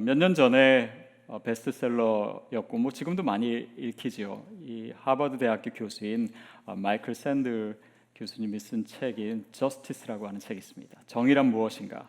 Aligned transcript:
몇 0.00 0.16
년 0.16 0.34
전에 0.34 0.90
어, 1.26 1.38
베스트셀러였고 1.40 2.78
뭐 2.78 2.90
지금도 2.90 3.22
많이 3.22 3.68
읽히지요. 3.76 4.44
이 4.64 4.92
하버드 4.96 5.38
대학교 5.38 5.70
교수인 5.70 6.28
어, 6.64 6.74
마이클 6.76 7.14
샌델 7.14 7.76
교수님이 8.14 8.58
쓴 8.58 8.84
책인 8.84 9.46
Justice라고 9.52 10.26
하는 10.28 10.40
책이 10.40 10.58
있습니다. 10.58 11.00
정의란 11.06 11.46
무엇인가? 11.46 12.08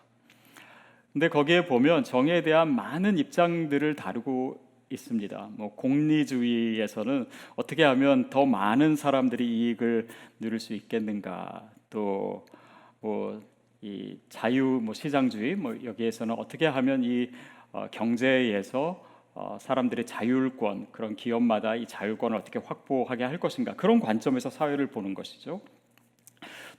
근데 1.14 1.30
거기에 1.30 1.66
보면 1.66 2.04
정의에 2.04 2.44
대한 2.44 2.74
많은 2.76 3.18
입장들을 3.18 3.96
다루고 3.96 4.64
있습니다. 4.90 5.50
뭐 5.54 5.76
공리주의에서는 5.76 7.28
어떻게 7.56 7.84
하면 7.84 8.30
더 8.30 8.46
많은 8.46 8.96
사람들이 8.96 9.46
이익을 9.46 10.08
누릴 10.40 10.60
수 10.60 10.74
있겠는가? 10.74 11.70
또 11.90 12.55
뭐 12.55 13.42
이 13.82 14.18
자유 14.30 14.80
뭐 14.84 14.94
시장주의 14.94 15.56
뭐 15.56 15.78
여기에서는 15.84 16.36
어떻게 16.36 16.66
하면 16.68 17.04
이 17.04 17.30
어, 17.30 17.57
경제에서 17.92 19.08
어, 19.40 19.56
사람들의 19.62 20.08
자율권 20.08 20.88
그런 20.92 21.16
기업마다 21.16 21.76
이 21.76 21.86
자율권을 21.86 22.36
어떻게 22.36 22.58
확보하게 22.58 23.24
할 23.24 23.40
것인가 23.40 23.76
그런 23.76 24.00
관점에서 24.00 24.50
사회를 24.50 24.88
보는 24.88 25.14
것이죠. 25.14 25.62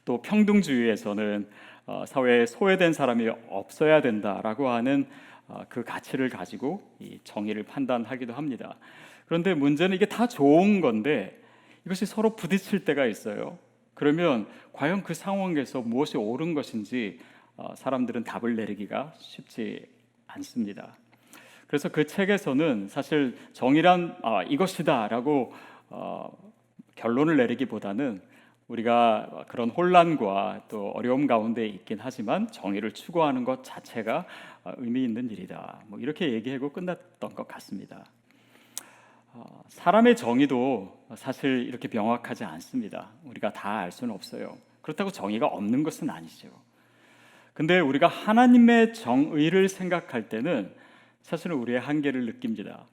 또 0.04 0.20
평등주의에서는 0.22 1.48
어, 1.86 2.04
사회에 2.04 2.46
소외된 2.46 2.92
사람이 2.92 3.28
없어야 3.48 4.02
된다라고 4.02 4.70
하는 4.70 5.06
어, 5.46 5.62
그 5.68 5.84
가치를 5.84 6.30
가지고 6.30 6.82
이 6.98 7.20
정의를 7.22 7.62
판단하기도 7.62 8.32
합니다. 8.32 8.76
그런데 9.26 9.54
문제는 9.54 9.94
이게 9.94 10.06
다 10.06 10.26
좋은 10.26 10.80
건데 10.80 11.40
이것이 11.86 12.06
서로 12.06 12.34
부딪힐 12.34 12.84
때가 12.84 13.06
있어요. 13.06 13.56
그러면 13.94 14.48
과연 14.72 15.04
그 15.04 15.14
상황에서 15.14 15.80
무엇이 15.80 16.16
옳은 16.16 16.54
것인지 16.54 17.20
어, 17.56 17.74
사람들은 17.76 18.24
답을 18.24 18.56
내리기가 18.56 19.14
쉽지 19.16 19.86
않습니다. 20.38 20.96
그래서 21.66 21.88
그 21.88 22.06
책에서는 22.06 22.88
사실 22.88 23.36
정의란 23.52 24.16
아, 24.22 24.42
이것이다라고 24.42 25.52
어, 25.90 26.30
결론을 26.94 27.36
내리기보다는 27.36 28.22
우리가 28.68 29.44
그런 29.48 29.70
혼란과 29.70 30.64
또 30.68 30.90
어려움 30.90 31.26
가운데 31.26 31.66
있긴 31.66 31.98
하지만 32.00 32.50
정의를 32.50 32.92
추구하는 32.92 33.44
것 33.44 33.64
자체가 33.64 34.26
어, 34.64 34.72
의미 34.78 35.04
있는 35.04 35.30
일이다. 35.30 35.80
뭐 35.86 35.98
이렇게 35.98 36.32
얘기하고 36.32 36.70
끝났던 36.72 37.34
것 37.34 37.46
같습니다. 37.48 38.04
어, 39.32 39.62
사람의 39.68 40.16
정의도 40.16 41.04
사실 41.16 41.66
이렇게 41.68 41.88
명확하지 41.88 42.44
않습니다. 42.44 43.10
우리가 43.24 43.52
다 43.52 43.78
알 43.78 43.92
수는 43.92 44.14
없어요. 44.14 44.56
그렇다고 44.82 45.10
정의가 45.10 45.46
없는 45.46 45.82
것은 45.82 46.08
아니죠. 46.08 46.48
근데 47.58 47.80
우리가 47.80 48.06
하나님의 48.06 48.94
정의를 48.94 49.68
생각할 49.68 50.28
때는 50.28 50.72
사실은 51.22 51.56
우리의 51.56 51.80
한계를 51.80 52.24
느낍니다. 52.24 52.86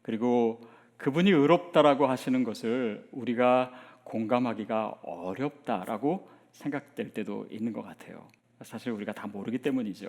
그리고 0.00 0.62
그분이 0.96 1.30
의롭다라고 1.30 2.06
하시는 2.06 2.42
것을 2.42 3.06
우리가 3.12 3.70
공감하기가 4.04 5.00
어렵다라고 5.02 6.26
생각될 6.52 7.12
때도 7.12 7.46
있는 7.50 7.74
것 7.74 7.82
같아요. 7.82 8.26
사실 8.62 8.92
우리가 8.92 9.12
다 9.12 9.26
모르기 9.26 9.58
때문이죠. 9.58 10.08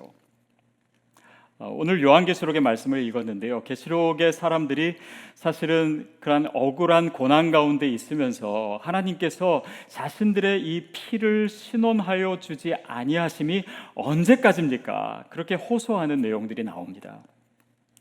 어, 1.60 1.70
오늘 1.70 2.02
요한계시록의 2.02 2.62
말씀을 2.62 3.04
읽었는데요. 3.04 3.64
계시록의 3.64 4.34
사람들이 4.34 4.96
사실은 5.36 6.10
그러한 6.20 6.50
억울한 6.54 7.14
고난 7.14 7.52
가운데 7.52 7.88
있으면서 7.88 8.80
하나님께서 8.82 9.64
자신들의 9.88 10.62
이 10.62 10.90
피를 10.92 11.50
신원하여 11.50 12.40
주지 12.40 12.74
아니하심이 12.74 13.66
언제까지입니까? 13.94 15.26
그렇게 15.30 15.54
호소하는 15.54 16.22
내용들이 16.22 16.64
나옵니다. 16.64 17.20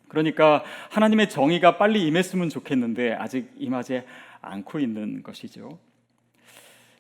그러니까 0.09 0.65
하나님의 0.91 1.29
정의가 1.29 1.77
빨리 1.77 2.07
임했으면 2.07 2.49
좋겠는데 2.49 3.13
아직 3.13 3.51
임하지 3.59 4.03
않고 4.41 4.79
있는 4.79 5.23
것이죠. 5.23 5.79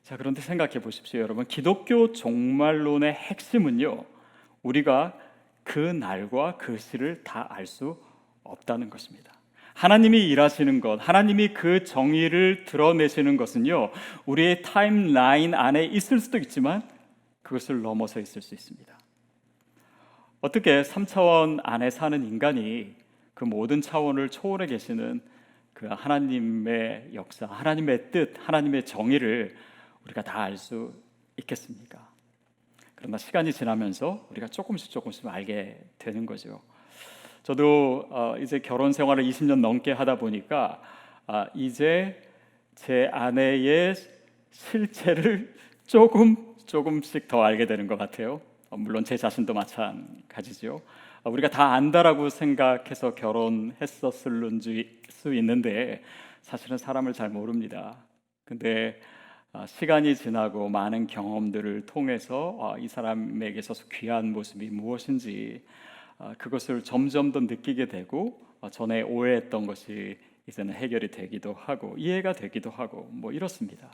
자, 0.03 0.19
그런데 0.19 0.43
생각해 0.43 0.81
보십시오, 0.81 1.21
여러분. 1.21 1.47
기독교 1.47 2.13
종말론의 2.13 3.15
핵심은요. 3.15 4.05
우리가 4.63 5.15
그 5.65 5.79
날과 5.79 6.57
그 6.59 6.79
시를 6.79 7.23
다 7.25 7.47
알 7.51 7.67
수 7.67 7.97
없다는 8.45 8.91
것입니다. 8.91 9.33
하나님이 9.75 10.29
일하시는 10.29 10.81
것, 10.81 10.97
하나님이 10.97 11.55
그 11.55 11.85
정의를 11.85 12.65
드러내시는 12.67 13.37
것은요, 13.37 13.91
우리의 14.27 14.63
타임라인 14.63 15.55
안에 15.55 15.85
있을 15.85 16.19
수도 16.19 16.39
있지만 16.39 16.83
그것을 17.43 17.81
넘어서 17.83 18.21
있을 18.21 18.43
수 18.43 18.55
있습니다. 18.55 18.93
어떻게 20.41 20.83
3차원 20.83 21.61
안에 21.63 21.91
사는 21.91 22.23
인간이 22.25 22.95
그 23.35 23.45
모든 23.45 23.81
차원을 23.81 24.29
초월해 24.29 24.67
계시는 24.67 25.23
그 25.73 25.87
하나님의 25.87 27.11
역사, 27.15 27.47
하나님의 27.47 28.11
뜻, 28.11 28.35
하나님의 28.39 28.85
정의를 28.85 29.55
우리가 30.05 30.23
다 30.23 30.43
알 30.43 30.57
수 30.59 30.93
있겠습니까? 31.39 32.12
그러나 33.03 33.19
시간이 33.19 33.53
지나면서 33.53 34.29
우리가 34.31 34.47
조금씩 34.47 34.93
조금씩 34.93 35.27
알게 35.27 35.77
되는 35.99 36.25
거죠. 36.25 36.63
저도 37.43 38.07
어, 38.11 38.37
이제 38.41 38.61
결혼 38.61 38.93
생활을 38.93 39.25
20년 39.25 39.59
넘게 39.59 39.91
하다 39.91 40.19
보니까 40.19 40.81
아, 41.27 41.49
이제 41.53 42.23
제 42.77 43.11
아내의 43.13 43.97
실체를 44.53 45.53
조금 45.85 46.55
조금씩 46.65 47.27
더 47.27 47.43
알게 47.43 47.67
되는 47.67 47.89
것 47.89 47.99
같아요. 47.99 48.41
어, 48.71 48.77
물론 48.77 49.03
제 49.03 49.17
자신도 49.17 49.53
마찬가지죠. 49.53 50.81
어, 51.25 51.31
우리가 51.31 51.51
다 51.51 51.73
안다라고 51.73 52.29
생각해서 52.29 53.17
결혼했었을 53.17 54.49
수 55.09 55.35
있는데 55.35 56.05
사실은 56.43 56.79
사람을 56.79 57.15
잘 57.15 57.31
모릅니다. 57.31 57.97
근데 58.45 59.01
아, 59.01 59.12
시간이 59.67 60.17
지나고 60.17 60.71
많은 60.71 61.07
경험들을 61.07 61.85
통해서 61.85 62.57
아, 62.59 62.79
이 62.79 62.89
사람에게서 62.89 63.75
귀한 63.93 64.33
모습이 64.33 64.71
무엇인지 64.71 65.63
아, 66.19 66.33
그것을 66.39 66.83
점점 66.83 67.33
더 67.33 67.41
느끼게 67.41 67.87
되고 67.87 68.41
전에 68.71 69.03
오해했던 69.03 69.67
것이 69.67 70.17
이제는 70.49 70.73
해결이 70.73 71.11
되기도 71.11 71.53
하고 71.53 71.95
이해가 71.99 72.33
되기도 72.33 72.71
하고 72.71 73.09
뭐 73.13 73.33
이렇습니다. 73.33 73.91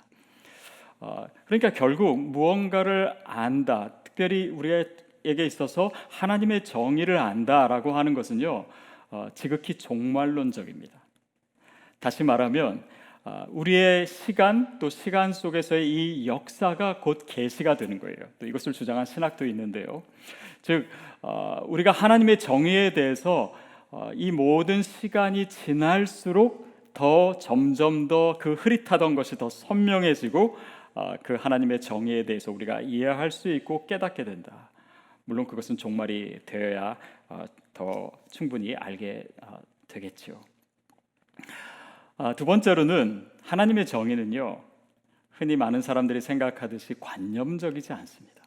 그러니까 1.46 1.72
결국 1.72 2.18
무언가를 2.18 3.14
안다, 3.24 3.92
특별히 4.02 4.48
우리에게 4.48 5.46
있어서 5.46 5.90
하나님의 6.10 6.64
정의를 6.64 7.18
안다라고 7.18 7.92
하는 7.92 8.14
것은요 8.14 8.66
어, 9.10 9.28
지극히 9.34 9.74
종말론적입니다. 9.74 10.98
다시 11.98 12.24
말하면 12.24 12.82
아, 12.82 12.97
우리의 13.50 14.06
시간 14.06 14.78
또 14.78 14.88
시간 14.88 15.32
속에서의 15.32 15.88
이 15.88 16.26
역사가 16.26 17.00
곧 17.00 17.24
계시가 17.26 17.76
되는 17.76 17.98
거예요. 17.98 18.16
또 18.38 18.46
이것을 18.46 18.72
주장한 18.72 19.04
신학도 19.06 19.46
있는데요. 19.46 20.02
즉 20.62 20.86
어, 21.22 21.60
우리가 21.66 21.90
하나님의 21.90 22.38
정의에 22.38 22.92
대해서 22.92 23.54
어, 23.90 24.10
이 24.14 24.30
모든 24.30 24.82
시간이 24.82 25.48
지날수록 25.48 26.68
더 26.94 27.38
점점 27.38 28.08
더 28.08 28.36
그 28.38 28.54
흐릿하던 28.54 29.14
것이 29.14 29.36
더 29.36 29.48
선명해지고 29.48 30.56
어, 30.94 31.14
그 31.22 31.34
하나님의 31.34 31.80
정의에 31.80 32.24
대해서 32.24 32.52
우리가 32.52 32.80
이해할 32.80 33.30
수 33.30 33.48
있고 33.52 33.86
깨닫게 33.86 34.24
된다. 34.24 34.70
물론 35.24 35.46
그것은 35.46 35.76
종말이 35.76 36.38
되어야 36.46 36.96
더 37.74 38.10
충분히 38.30 38.74
알게 38.74 39.24
되겠죠. 39.86 40.40
아, 42.20 42.32
두 42.32 42.44
번째로는 42.44 43.28
하나님의 43.42 43.86
정의는요 43.86 44.60
흔히 45.30 45.54
많은 45.54 45.80
사람들이 45.80 46.20
생각하듯이 46.20 46.94
관념적이지 46.98 47.92
않습니다. 47.92 48.42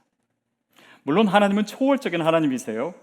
물론 1.04 1.28
하나님은 1.28 1.66
초월적인 1.66 2.22
하나님이세요. 2.22 2.94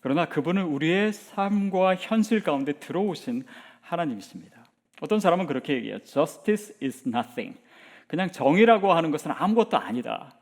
그러나 0.00 0.24
그분은 0.24 0.64
우리의 0.64 1.12
삶과 1.12 1.96
현실 1.96 2.42
가운데 2.42 2.72
들어오신 2.72 3.44
하나님이십니다. 3.82 4.64
어떤 5.02 5.20
사람은 5.20 5.46
그렇게 5.46 5.74
얘기해요. 5.74 5.98
Justice 5.98 6.74
is 6.82 7.06
nothing. 7.06 7.58
그냥 8.06 8.32
정의라고 8.32 8.94
하는 8.94 9.10
것은 9.10 9.32
아무것도 9.32 9.76
아니다. 9.76 10.34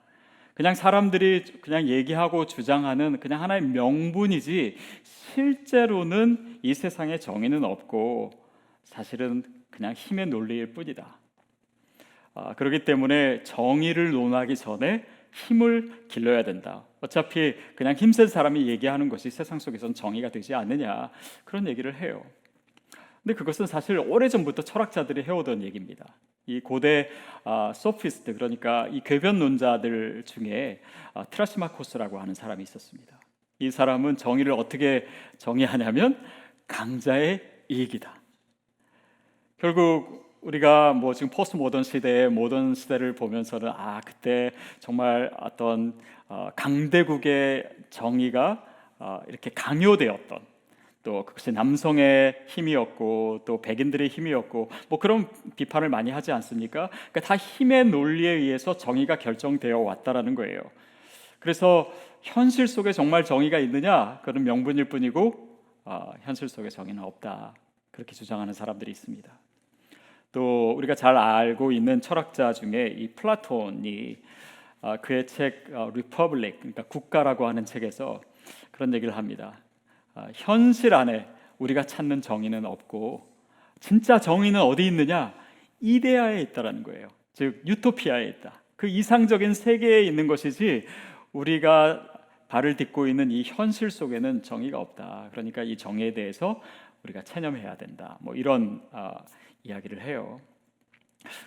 그냥 0.55 0.77
사람들이 0.77 1.43
그냥 1.63 1.89
얘기하고 1.89 2.47
주장하는 2.47 3.19
그냥 3.19 3.43
하나의 3.43 3.63
명분이지 3.63 4.77
실제로는 5.03 6.61
이 6.63 6.75
세상에 6.75 7.19
정의는 7.19 7.65
없고 7.65 8.31
사실은 8.85 9.43
그냥 9.75 9.93
힘의 9.93 10.27
논리일 10.27 10.73
뿐이다. 10.73 11.19
아, 12.35 12.55
그렇기 12.55 12.85
때문에 12.85 13.43
정의를 13.43 14.13
논하기 14.13 14.55
전에 14.55 15.05
힘을 15.33 16.07
길러야 16.07 16.45
된다. 16.45 16.85
어차피 17.01 17.57
그냥 17.75 17.95
힘센 17.95 18.29
사람이 18.29 18.69
얘기하는 18.69 19.09
것이 19.09 19.31
세상 19.31 19.59
속에선 19.59 19.95
정의가 19.95 20.29
되지 20.31 20.55
않느냐 20.55 21.11
그런 21.45 21.67
얘기를 21.67 21.97
해요. 21.97 22.25
근데 23.25 23.35
그것은 23.35 23.67
사실 23.67 23.99
오래전부터 23.99 24.63
철학자들이 24.63 25.25
해오던 25.25 25.63
얘기입니다. 25.63 26.07
이 26.47 26.61
고대 26.61 27.11
아, 27.43 27.73
소피스트 27.75 28.35
그러니까 28.35 28.87
이 28.89 29.01
궤변론자들 29.01 30.23
중에 30.25 30.83
아, 31.15 31.25
트라시마코스라고 31.25 32.21
하는 32.21 32.33
사람이 32.35 32.63
있었습니다. 32.63 33.19
이 33.59 33.73
사람은 33.73 34.19
정의를 34.19 34.53
어떻게 34.53 35.09
정의하냐면 35.39 36.25
강자의 36.69 37.43
이익이다. 37.69 38.24
결국 39.59 40.25
우리가 40.43 40.93
뭐 40.93 41.15
지금 41.15 41.31
포스트 41.31 41.57
모던 41.57 41.85
시대의 41.85 42.31
모던 42.31 42.75
시대를 42.75 43.15
보면서는 43.15 43.71
아 43.75 44.01
그때 44.05 44.51
정말 44.79 45.31
어떤 45.39 45.95
어, 46.29 46.51
강대국의 46.55 47.69
정의가 47.91 48.65
어, 48.99 49.23
이렇게 49.29 49.51
강요되었던 49.55 50.39
또 51.03 51.25
그것이 51.25 51.53
남성의 51.53 52.45
힘이었고 52.47 53.43
또 53.45 53.61
백인들의 53.61 54.09
힘이었고 54.09 54.71
뭐 54.89 54.99
그런 54.99 55.29
비판을 55.57 55.89
많이 55.89 56.11
하지 56.11 56.33
않습니까? 56.33 56.89
그러니까 56.89 57.21
다 57.21 57.37
힘의 57.37 57.87
논리에 57.87 58.31
의해서 58.31 58.77
정의가 58.77 59.19
결정되어 59.19 59.79
왔다라는 59.79 60.35
거예요. 60.35 60.61
그래서 61.39 61.93
현실 62.23 62.67
속에 62.67 62.93
정말 62.93 63.25
정의가 63.25 63.59
있느냐? 63.59 64.21
그런 64.25 64.45
명분일 64.45 64.87
뿐이고 64.87 65.59
어, 65.85 66.13
현실 66.23 66.49
속에 66.49 66.71
정의는 66.71 67.03
없다. 67.03 67.55
그렇게 67.95 68.13
주장하는 68.13 68.53
사람들이 68.53 68.91
있습니다. 68.91 69.33
또 70.33 70.73
우리가 70.73 70.97
잘 70.97 71.17
알고 71.17 71.71
있는 71.71 72.01
철학자 72.01 72.53
중에 72.53 72.89
이 72.99 73.13
플라톤이 73.13 74.17
어, 74.81 74.97
그의 75.01 75.29
책 75.29 75.71
어, 75.73 75.93
Republic 75.95 76.59
그러니까 76.59 76.83
국가라고 76.83 77.47
하는 77.47 77.65
책에서 77.65 78.21
그런 78.73 78.93
얘기를 78.95 79.17
합니다. 79.17 79.61
어, 80.17 80.27
현실 80.35 80.93
안에 80.93 81.29
우리가 81.59 81.85
찾는 81.85 82.21
정의는 82.21 82.65
없고 82.65 83.33
진짜 83.79 84.19
정의는 84.19 84.61
어디 84.61 84.85
있느냐? 84.87 85.33
이데아에 85.81 86.41
있다라는 86.41 86.83
거예요. 86.83 87.07
즉 87.33 87.63
유토피아에 87.65 88.27
있다. 88.27 88.61
그 88.75 88.89
이상적인 88.89 89.55
세계에 89.55 90.03
있는 90.03 90.27
것이지 90.27 90.85
우리가 91.33 92.11
발을 92.49 92.77
딛고 92.77 93.07
있는 93.07 93.31
이 93.31 93.43
현실 93.45 93.91
속에는 93.91 94.43
정의가 94.43 94.79
없다. 94.79 95.29
그러니까 95.31 95.63
이 95.63 95.77
정의에 95.77 96.13
대해서 96.13 96.61
우리가 97.05 97.23
체념해야 97.23 97.77
된다. 97.77 98.19
뭐 98.21 98.35
이런 98.35 98.83
어, 98.93 99.15
이야기를 99.63 100.01
해요. 100.01 100.41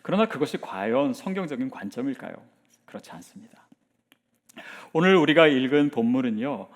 그러나 0.01 0.27
그것이 0.27 0.59
과연 0.59 1.13
성경적인 1.13 1.69
관점일까요? 1.69 2.33
그렇지 2.85 3.11
않습니다. 3.11 3.67
오늘 4.93 5.15
우리가 5.15 5.47
읽은 5.47 5.89
본문은요. 5.89 6.67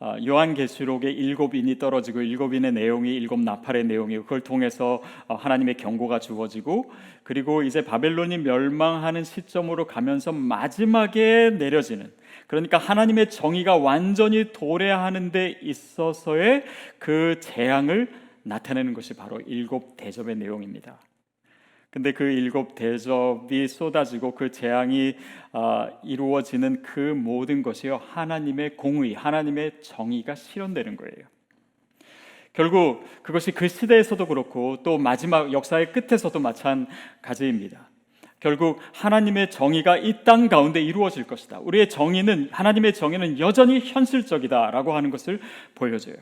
어, 0.00 0.16
요한계시록의 0.26 1.14
일곱 1.14 1.54
인이 1.54 1.78
떨어지고 1.78 2.22
일곱 2.22 2.52
인의 2.52 2.72
내용이 2.72 3.14
일곱 3.14 3.38
나팔의 3.40 3.84
내용이고 3.84 4.24
그걸 4.24 4.40
통해서 4.40 5.00
어, 5.28 5.36
하나님의 5.36 5.76
경고가 5.76 6.18
주어지고 6.18 6.92
그리고 7.22 7.62
이제 7.62 7.84
바벨론이 7.84 8.38
멸망하는 8.38 9.22
시점으로 9.22 9.86
가면서 9.86 10.32
마지막에 10.32 11.50
내려지는 11.50 12.12
그러니까 12.48 12.76
하나님의 12.76 13.30
정의가 13.30 13.76
완전히 13.76 14.52
도래하는 14.52 15.30
데 15.30 15.58
있어서의 15.62 16.64
그 16.98 17.38
재앙을 17.40 18.23
나타내는 18.44 18.94
것이 18.94 19.14
바로 19.14 19.40
일곱 19.40 19.96
대접의 19.96 20.36
내용입니다. 20.36 21.00
근데 21.90 22.12
그 22.12 22.24
일곱 22.24 22.74
대접이 22.74 23.68
쏟아지고 23.68 24.34
그 24.34 24.50
재앙이 24.50 25.16
어, 25.52 25.88
이루어지는 26.02 26.82
그 26.82 26.98
모든 26.98 27.62
것이요 27.62 28.00
하나님의 28.12 28.76
공의, 28.76 29.14
하나님의 29.14 29.80
정의가 29.82 30.34
실현되는 30.34 30.96
거예요. 30.96 31.28
결국 32.52 33.04
그것이 33.22 33.52
그 33.52 33.68
시대에서도 33.68 34.26
그렇고 34.26 34.78
또 34.82 34.98
마지막 34.98 35.52
역사의 35.52 35.92
끝에서도 35.92 36.38
마찬가지입니다. 36.38 37.88
결국 38.40 38.78
하나님의 38.92 39.50
정의가 39.50 39.96
이 39.96 40.22
땅 40.24 40.48
가운데 40.48 40.82
이루어질 40.82 41.24
것이다. 41.24 41.60
우리의 41.60 41.88
정의는 41.88 42.48
하나님의 42.52 42.94
정의는 42.94 43.38
여전히 43.38 43.80
현실적이다라고 43.80 44.94
하는 44.94 45.10
것을 45.10 45.40
보여줘요. 45.74 46.16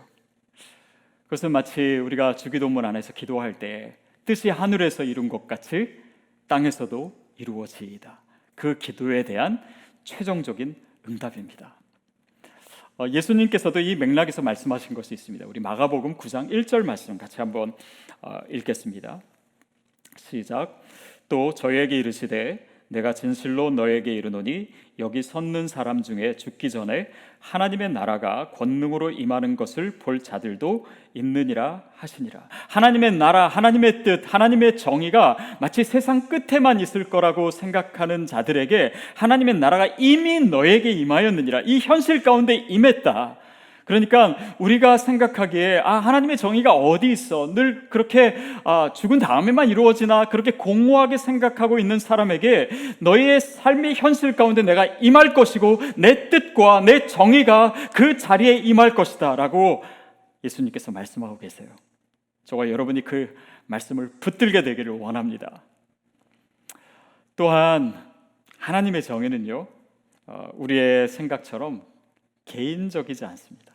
그것은 1.32 1.50
마치 1.50 1.96
우리가 1.96 2.36
주기도문 2.36 2.84
안에서 2.84 3.14
기도할 3.14 3.58
때 3.58 3.96
뜻이 4.26 4.50
하늘에서 4.50 5.02
이룬 5.02 5.30
것 5.30 5.46
같이 5.46 5.98
땅에서도 6.46 7.10
이루어지이다. 7.38 8.20
그 8.54 8.76
기도에 8.76 9.22
대한 9.22 9.62
최종적인 10.04 10.76
응답입니다. 11.08 11.74
어, 12.98 13.08
예수님께서도 13.08 13.80
이 13.80 13.96
맥락에서 13.96 14.42
말씀하신 14.42 14.94
것이 14.94 15.14
있습니다. 15.14 15.46
우리 15.46 15.58
마가복음 15.60 16.18
9장 16.18 16.50
1절 16.50 16.84
말씀 16.84 17.16
같이 17.16 17.38
한번 17.38 17.72
어, 18.20 18.40
읽겠습니다. 18.50 19.22
시작. 20.18 20.82
또 21.30 21.54
저에게 21.54 21.98
이르시되 21.98 22.68
내가 22.92 23.14
진실로 23.14 23.70
너에게 23.70 24.14
이르노니 24.14 24.68
여기 24.98 25.22
섰는 25.22 25.66
사람 25.66 26.02
중에 26.02 26.36
죽기 26.36 26.68
전에 26.68 27.08
하나님의 27.40 27.90
나라가 27.90 28.50
권능으로 28.50 29.10
임하는 29.10 29.56
것을 29.56 29.92
볼 29.98 30.20
자들도 30.20 30.86
있느니라 31.14 31.82
하시니라. 31.94 32.48
하나님의 32.68 33.12
나라, 33.12 33.48
하나님의 33.48 34.02
뜻, 34.04 34.22
하나님의 34.26 34.76
정의가 34.76 35.56
마치 35.60 35.82
세상 35.84 36.28
끝에만 36.28 36.80
있을 36.80 37.04
거라고 37.04 37.50
생각하는 37.50 38.26
자들에게 38.26 38.92
하나님의 39.16 39.54
나라가 39.54 39.86
이미 39.98 40.40
너에게 40.40 40.90
임하였느니라. 40.90 41.62
이 41.62 41.78
현실 41.78 42.22
가운데 42.22 42.54
임했다. 42.54 43.38
그러니까 43.84 44.36
우리가 44.58 44.96
생각하기에 44.96 45.82
아 45.84 45.96
하나님의 45.96 46.36
정의가 46.36 46.72
어디 46.72 47.10
있어 47.10 47.52
늘 47.54 47.88
그렇게 47.88 48.36
아, 48.64 48.92
죽은 48.94 49.18
다음에만 49.18 49.68
이루어지나 49.68 50.26
그렇게 50.26 50.52
공허하게 50.52 51.16
생각하고 51.16 51.78
있는 51.78 51.98
사람에게 51.98 52.68
너희의 53.00 53.40
삶의 53.40 53.94
현실 53.96 54.36
가운데 54.36 54.62
내가 54.62 54.86
임할 55.00 55.34
것이고 55.34 55.80
내 55.96 56.30
뜻과 56.30 56.80
내 56.80 57.06
정의가 57.06 57.74
그 57.94 58.16
자리에 58.16 58.56
임할 58.56 58.94
것이다라고 58.94 59.82
예수님께서 60.44 60.92
말씀하고 60.92 61.38
계세요. 61.38 61.68
저와 62.44 62.68
여러분이 62.70 63.02
그 63.02 63.34
말씀을 63.66 64.10
붙들게 64.20 64.62
되기를 64.62 64.92
원합니다. 64.92 65.62
또한 67.34 67.94
하나님의 68.58 69.02
정의는요 69.02 69.66
어, 70.26 70.48
우리의 70.54 71.08
생각처럼 71.08 71.82
개인적이지 72.44 73.24
않습니다. 73.24 73.71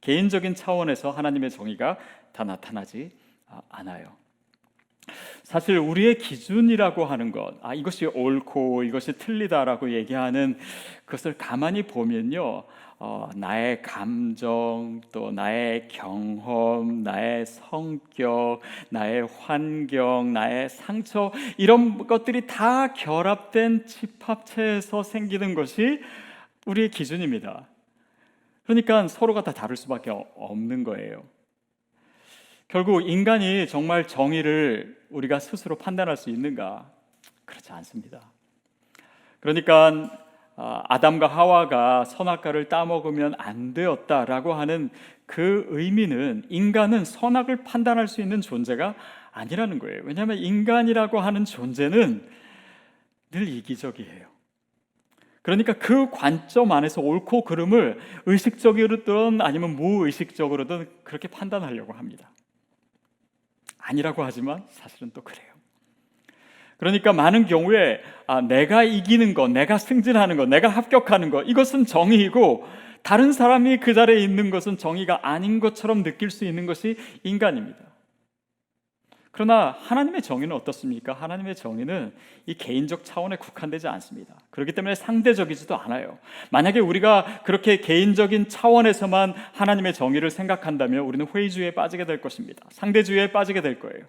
개인적인 0.00 0.54
차원에서 0.54 1.10
하나님의 1.10 1.50
정의가 1.50 1.98
다 2.32 2.44
나타나지 2.44 3.10
아, 3.48 3.60
않아요. 3.68 4.20
사실 5.42 5.78
우리의 5.78 6.18
기준이라고 6.18 7.04
하는 7.04 7.32
것, 7.32 7.54
아 7.62 7.74
이것이 7.74 8.06
옳고 8.06 8.84
이것이 8.84 9.14
틀리다라고 9.14 9.92
얘기하는 9.92 10.58
것을 11.06 11.36
가만히 11.36 11.82
보면요, 11.82 12.64
어, 13.02 13.30
나의 13.34 13.80
감정, 13.82 15.00
또 15.10 15.32
나의 15.32 15.88
경험, 15.88 17.02
나의 17.02 17.46
성격, 17.46 18.60
나의 18.90 19.26
환경, 19.40 20.34
나의 20.34 20.68
상처 20.68 21.32
이런 21.56 22.06
것들이 22.06 22.46
다 22.46 22.92
결합된 22.92 23.86
집합체에서 23.86 25.02
생기는 25.02 25.54
것이 25.54 26.00
우리의 26.66 26.90
기준입니다. 26.90 27.69
그러니까 28.70 29.08
서로가 29.08 29.42
다 29.42 29.50
다를 29.50 29.76
수밖에 29.76 30.12
없는 30.36 30.84
거예요. 30.84 31.24
결국 32.68 33.00
인간이 33.00 33.66
정말 33.66 34.06
정의를 34.06 34.96
우리가 35.10 35.40
스스로 35.40 35.76
판단할 35.76 36.16
수 36.16 36.30
있는가? 36.30 36.88
그렇지 37.46 37.72
않습니다. 37.72 38.20
그러니까 39.40 40.08
아, 40.54 40.84
아담과 40.88 41.26
하와가 41.26 42.04
선악과를 42.04 42.68
따먹으면 42.68 43.34
안 43.38 43.74
되었다라고 43.74 44.54
하는 44.54 44.90
그 45.26 45.66
의미는 45.70 46.44
인간은 46.48 47.04
선악을 47.04 47.64
판단할 47.64 48.06
수 48.06 48.20
있는 48.20 48.40
존재가 48.40 48.94
아니라는 49.32 49.80
거예요. 49.80 50.02
왜냐하면 50.04 50.38
인간이라고 50.38 51.18
하는 51.18 51.44
존재는 51.44 52.24
늘 53.32 53.48
이기적이에요. 53.48 54.28
그러니까 55.42 55.72
그 55.74 56.10
관점 56.10 56.72
안에서 56.72 57.00
옳고 57.00 57.44
그름을 57.44 57.98
의식적으로든 58.26 59.40
아니면 59.40 59.76
무의식적으로든 59.76 60.88
그렇게 61.02 61.28
판단하려고 61.28 61.94
합니다. 61.94 62.30
아니라고 63.78 64.22
하지만 64.22 64.64
사실은 64.70 65.10
또 65.14 65.22
그래요. 65.22 65.48
그러니까 66.76 67.12
많은 67.12 67.46
경우에 67.46 68.00
아, 68.26 68.40
내가 68.40 68.82
이기는 68.84 69.34
것, 69.34 69.50
내가 69.50 69.78
승진하는 69.78 70.36
것, 70.36 70.48
내가 70.48 70.68
합격하는 70.68 71.30
것 71.30 71.42
이것은 71.42 71.86
정의이고 71.86 72.66
다른 73.02 73.32
사람이 73.32 73.78
그 73.78 73.94
자리에 73.94 74.18
있는 74.18 74.50
것은 74.50 74.76
정의가 74.76 75.20
아닌 75.22 75.60
것처럼 75.60 76.02
느낄 76.02 76.30
수 76.30 76.44
있는 76.44 76.66
것이 76.66 76.96
인간입니다. 77.22 77.78
그러나 79.32 79.76
하나님의 79.78 80.22
정의는 80.22 80.54
어떻습니까? 80.56 81.12
하나님의 81.12 81.54
정의는 81.54 82.12
이 82.46 82.54
개인적 82.54 83.04
차원에 83.04 83.36
국한되지 83.36 83.86
않습니다. 83.86 84.34
그렇기 84.50 84.72
때문에 84.72 84.96
상대적이지도 84.96 85.76
않아요. 85.76 86.18
만약에 86.50 86.80
우리가 86.80 87.42
그렇게 87.44 87.76
개인적인 87.76 88.48
차원에서만 88.48 89.34
하나님의 89.52 89.94
정의를 89.94 90.30
생각한다면 90.30 91.04
우리는 91.04 91.26
회의주의에 91.32 91.72
빠지게 91.72 92.06
될 92.06 92.20
것입니다. 92.20 92.66
상대주의에 92.70 93.30
빠지게 93.30 93.60
될 93.60 93.78
거예요. 93.78 94.04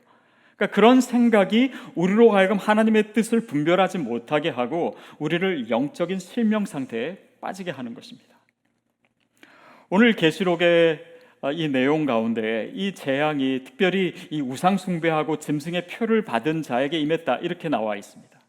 그러니까 0.58 0.76
그런 0.76 1.02
생각이 1.02 1.72
우리로 1.96 2.32
하여금 2.32 2.58
하나님의 2.58 3.14
뜻을 3.14 3.46
분별하지 3.46 4.00
못하게 4.00 4.50
하고 4.50 4.98
우리를 5.20 5.70
영적인 5.70 6.18
실명 6.20 6.66
상태에 6.66 7.18
빠지게 7.42 7.72
하는 7.72 7.94
것입니다. 7.94 8.30
오늘 9.90 10.14
계시록의 10.14 11.04
아, 11.04 11.11
이 11.54 11.68
내용 11.68 12.06
가운데 12.06 12.72
이 12.76 12.94
재앙이 12.94 13.64
특별히 13.64 14.14
이 14.30 14.42
우상 14.42 14.78
숭배하고 14.78 15.40
짐승의 15.40 15.88
표를 15.88 16.24
받은 16.24 16.62
자에게 16.62 17.00
임했다 17.00 17.38
이렇게 17.38 17.68
나와 17.68 17.96
있습니다. 17.96 18.40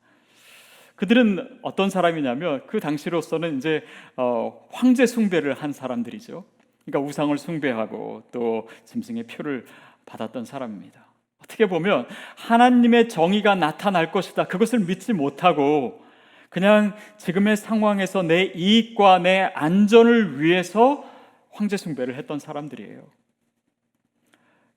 그들은 0.96 1.58
어떤 1.62 1.88
사람이냐면 1.88 2.62
그 2.66 2.80
당시로서는 2.80 3.56
이제 3.56 3.82
어, 4.16 4.68
황제 4.70 5.06
숭배를 5.06 5.54
한 5.54 5.72
사람들이죠. 5.72 6.44
그러니까 6.84 7.08
우상을 7.08 7.36
숭배하고 7.38 8.24
또 8.30 8.68
짐승의 8.84 9.24
표를 9.24 9.64
받았던 10.04 10.44
사람입니다. 10.44 11.06
어떻게 11.42 11.66
보면 11.66 12.06
하나님의 12.36 13.08
정의가 13.08 13.54
나타날 13.54 14.12
것이다. 14.12 14.44
그것을 14.44 14.80
믿지 14.80 15.12
못하고 15.12 16.02
그냥 16.50 16.94
지금의 17.16 17.56
상황에서 17.56 18.22
내 18.22 18.52
이익과 18.54 19.20
내 19.20 19.50
안전을 19.54 20.42
위해서 20.42 21.10
황제 21.52 21.76
숭배를 21.76 22.16
했던 22.16 22.38
사람들이에요. 22.38 23.08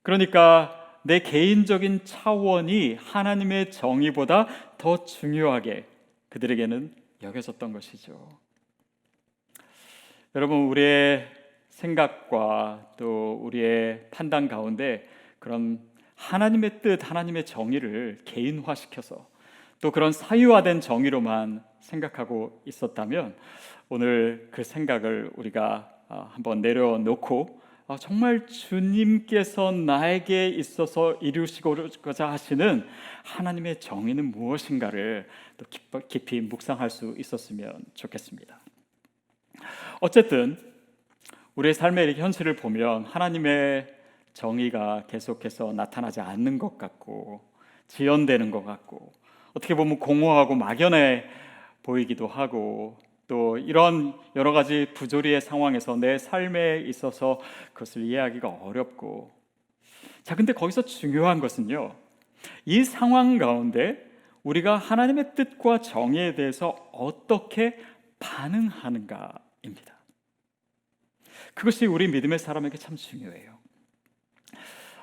그러니까 0.02 1.00
내 1.02 1.20
개인적인 1.20 2.04
차원이 2.04 2.94
하나님의 2.94 3.70
정의보다 3.70 4.46
더 4.78 5.04
중요하게 5.04 5.86
그들에게는 6.28 6.94
여겨졌던 7.22 7.72
것이죠. 7.72 8.28
여러분 10.34 10.66
우리의 10.68 11.26
생각과 11.70 12.94
또 12.96 13.38
우리의 13.42 14.08
판단 14.10 14.48
가운데 14.48 15.08
그런 15.38 15.80
하나님의 16.14 16.82
뜻, 16.82 17.08
하나님의 17.08 17.46
정의를 17.46 18.18
개인화시켜서 18.24 19.28
또 19.80 19.90
그런 19.90 20.12
사유화된 20.12 20.80
정의로만 20.80 21.62
생각하고 21.80 22.62
있었다면 22.64 23.36
오늘 23.88 24.48
그 24.50 24.64
생각을 24.64 25.30
우리가 25.36 25.90
아, 25.90 25.95
한번 26.08 26.60
내려놓고 26.60 27.60
아, 27.88 27.96
정말 27.96 28.46
주님께서 28.46 29.70
나에게 29.70 30.48
있어서 30.48 31.12
이루시고자 31.14 32.28
하시는 32.28 32.84
하나님의 33.22 33.78
정의는 33.78 34.32
무엇인가를 34.32 35.28
또 35.56 35.66
깊이 36.08 36.40
묵상할 36.40 36.90
수 36.90 37.14
있었으면 37.16 37.84
좋겠습니다. 37.94 38.58
어쨌든 40.00 40.58
우리의 41.54 41.74
삶의 41.74 42.14
현실을 42.14 42.56
보면 42.56 43.04
하나님의 43.04 43.94
정의가 44.32 45.04
계속해서 45.06 45.72
나타나지 45.72 46.20
않는 46.20 46.58
것 46.58 46.76
같고 46.76 47.40
지연되는 47.86 48.50
것 48.50 48.64
같고 48.64 49.12
어떻게 49.54 49.74
보면 49.76 50.00
공허하고 50.00 50.56
막연해 50.56 51.24
보이기도 51.84 52.26
하고 52.26 52.98
또 53.26 53.58
이런 53.58 54.14
여러 54.36 54.52
가지 54.52 54.86
부조리의 54.94 55.40
상황에서 55.40 55.96
내 55.96 56.18
삶에 56.18 56.82
있어서 56.86 57.40
그것을 57.72 58.02
이해하기가 58.02 58.48
어렵고 58.48 59.34
자 60.22 60.34
근데 60.34 60.52
거기서 60.52 60.82
중요한 60.82 61.40
것은요 61.40 61.94
이 62.64 62.84
상황 62.84 63.38
가운데 63.38 64.04
우리가 64.42 64.76
하나님의 64.76 65.34
뜻과 65.34 65.80
정의에 65.80 66.34
대해서 66.36 66.68
어떻게 66.92 67.78
반응하는가입니다. 68.20 69.96
그것이 71.54 71.86
우리 71.86 72.06
믿음의 72.08 72.38
사람에게 72.38 72.78
참 72.78 72.96
중요해요. 72.96 73.58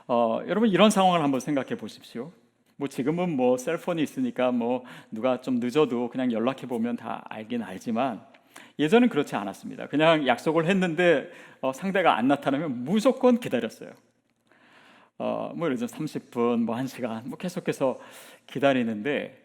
어, 0.07 0.39
여러분 0.47 0.69
이런 0.69 0.89
상황을 0.89 1.21
한번 1.21 1.39
생각해 1.39 1.75
보십시오. 1.75 2.31
뭐 2.75 2.87
지금은 2.87 3.35
뭐 3.35 3.57
셀폰이 3.57 4.01
있으니까 4.01 4.51
뭐 4.51 4.83
누가 5.11 5.41
좀 5.41 5.59
늦어도 5.59 6.09
그냥 6.09 6.31
연락해 6.31 6.67
보면 6.67 6.97
다 6.97 7.23
알긴 7.29 7.63
알지만 7.63 8.21
예전은 8.79 9.09
그렇지 9.09 9.35
않았습니다. 9.35 9.87
그냥 9.87 10.27
약속을 10.27 10.65
했는데 10.65 11.29
어, 11.61 11.71
상대가 11.73 12.17
안 12.17 12.27
나타나면 12.27 12.83
무조건 12.83 13.39
기다렸어요. 13.39 13.91
어, 15.19 15.53
뭐 15.55 15.67
예를 15.67 15.77
들어 15.77 15.87
30분, 15.87 16.63
뭐 16.63 16.75
1시간, 16.75 17.27
뭐 17.27 17.37
계속해서 17.37 17.99
기다리는데 18.47 19.41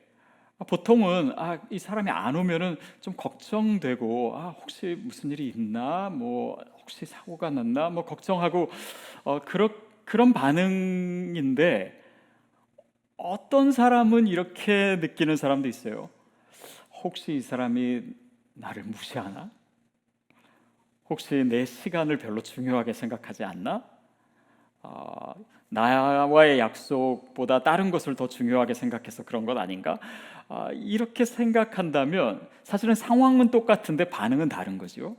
아, 0.59 0.65
보통은 0.65 1.35
아, 1.37 1.59
이 1.71 1.79
사람이 1.79 2.11
안 2.11 2.35
오면은 2.35 2.77
좀 3.01 3.15
걱정되고 3.17 4.33
아, 4.37 4.57
혹시 4.61 4.99
무슨 5.05 5.31
일이 5.31 5.49
있나? 5.49 6.11
뭐 6.11 6.59
혹시 6.81 7.05
사고가 7.07 7.51
났나? 7.51 7.91
뭐 7.91 8.05
걱정하고 8.05 8.71
어, 9.25 9.41
그런 9.45 9.69
그런 10.05 10.33
반응인데 10.33 11.98
어떤 13.19 13.73
사람은 13.73 14.29
이렇게 14.29 14.97
느끼는 15.01 15.37
사람도 15.37 15.69
있어요. 15.69 16.09
혹시 17.03 17.35
이 17.35 17.41
사람이 17.41 18.03
나를 18.55 18.85
무시하나? 18.85 19.51
혹시 21.11 21.35
내 21.45 21.65
시간을 21.65 22.19
별로 22.19 22.41
중요하게 22.41 22.93
생각하지 22.93 23.43
않나? 23.43 23.85
어, 24.83 25.35
나와의 25.69 26.61
약속보다 26.61 27.65
다른 27.65 27.91
것을 27.91 28.15
더 28.15 28.29
중요하게 28.29 28.75
생각해서 28.75 29.25
그런 29.25 29.45
것 29.45 29.59
아닌가? 29.59 29.99
어, 30.49 30.69
이렇게 30.73 31.25
생각한다면 31.25 32.49
사실은 32.63 32.95
상황은 32.95 33.51
똑같은데 33.51 34.05
반응은 34.05 34.49
다른 34.49 34.79
거죠. 34.79 35.17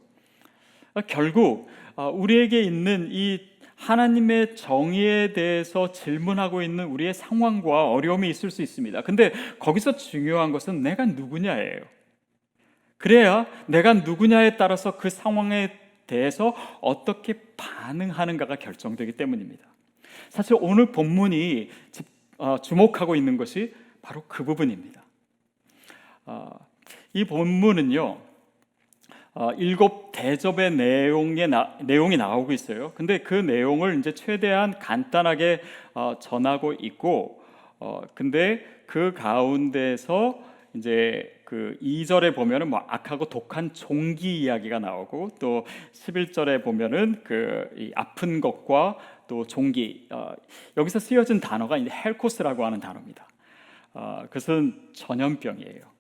어, 0.94 1.02
결국 1.02 1.68
어, 1.98 2.10
우리에게 2.10 2.62
있는 2.62 3.10
이 3.12 3.42
하나님의 3.80 4.56
정의에 4.56 5.32
대해서 5.34 5.92
질문하고 5.92 6.62
있는 6.62 6.86
우리의 6.86 7.14
상황과 7.14 7.92
어려움이 7.92 8.30
있을 8.30 8.52
수 8.52 8.62
있습니다. 8.62 9.02
근데 9.04 9.32
거기서 9.58 9.96
중요한 9.96 10.52
것은 10.52 10.82
내가 10.82 11.06
누구냐예요. 11.06 11.82
그래야 12.98 13.48
내가 13.68 13.94
누구냐에 13.94 14.58
따라서 14.58 14.98
그 14.98 15.10
상황에 15.10 15.72
대해서 16.06 16.54
어떻게 16.82 17.36
반응하는가가 17.56 18.58
결정되기 18.58 19.14
때문입니다. 19.14 19.64
사실 20.30 20.58
오늘 20.60 20.92
본문이 20.92 21.70
어, 22.38 22.58
주목하고 22.62 23.16
있는 23.16 23.38
것이 23.38 23.74
바로 24.02 24.24
그 24.28 24.44
부분입니다. 24.44 25.04
어, 26.26 26.50
이 27.14 27.24
본문은요, 27.24 28.04
어, 28.04 28.29
일곱 29.58 30.12
대접의 30.12 30.72
내용의 30.72 31.48
나, 31.48 31.78
내용이 31.82 32.18
나오고 32.18 32.52
있어요. 32.52 32.92
근데 32.96 33.20
그 33.20 33.34
내용을 33.34 33.98
이제 33.98 34.14
최대한 34.14 34.78
간단하게 34.80 35.62
어, 35.94 36.16
전하고 36.20 36.74
있고, 36.74 37.42
어, 37.80 38.02
근데 38.14 38.66
그 38.86 39.14
가운데서 39.14 40.40
이제 40.76 41.40
그 41.46 41.78
2절에 41.82 42.36
보면은 42.36 42.70
뭐 42.70 42.84
악하고 42.88 43.26
독한 43.26 43.74
종기 43.74 44.42
이야기가 44.42 44.80
나오고 44.80 45.30
또 45.40 45.66
11절에 45.94 46.64
보면은 46.64 47.22
그 47.24 47.70
아픈 47.96 48.42
것과 48.42 48.98
또 49.28 49.48
종기 49.48 50.08
어, 50.12 50.34
여기서 50.76 51.00
쓰여진 51.00 51.40
단어가 51.40 51.78
이제 51.78 51.90
헬코스라고 51.90 52.66
하는 52.66 52.80
단어입니다. 52.80 53.26
어, 53.94 54.24
그것은 54.24 54.90
전염병이에요. 54.94 55.99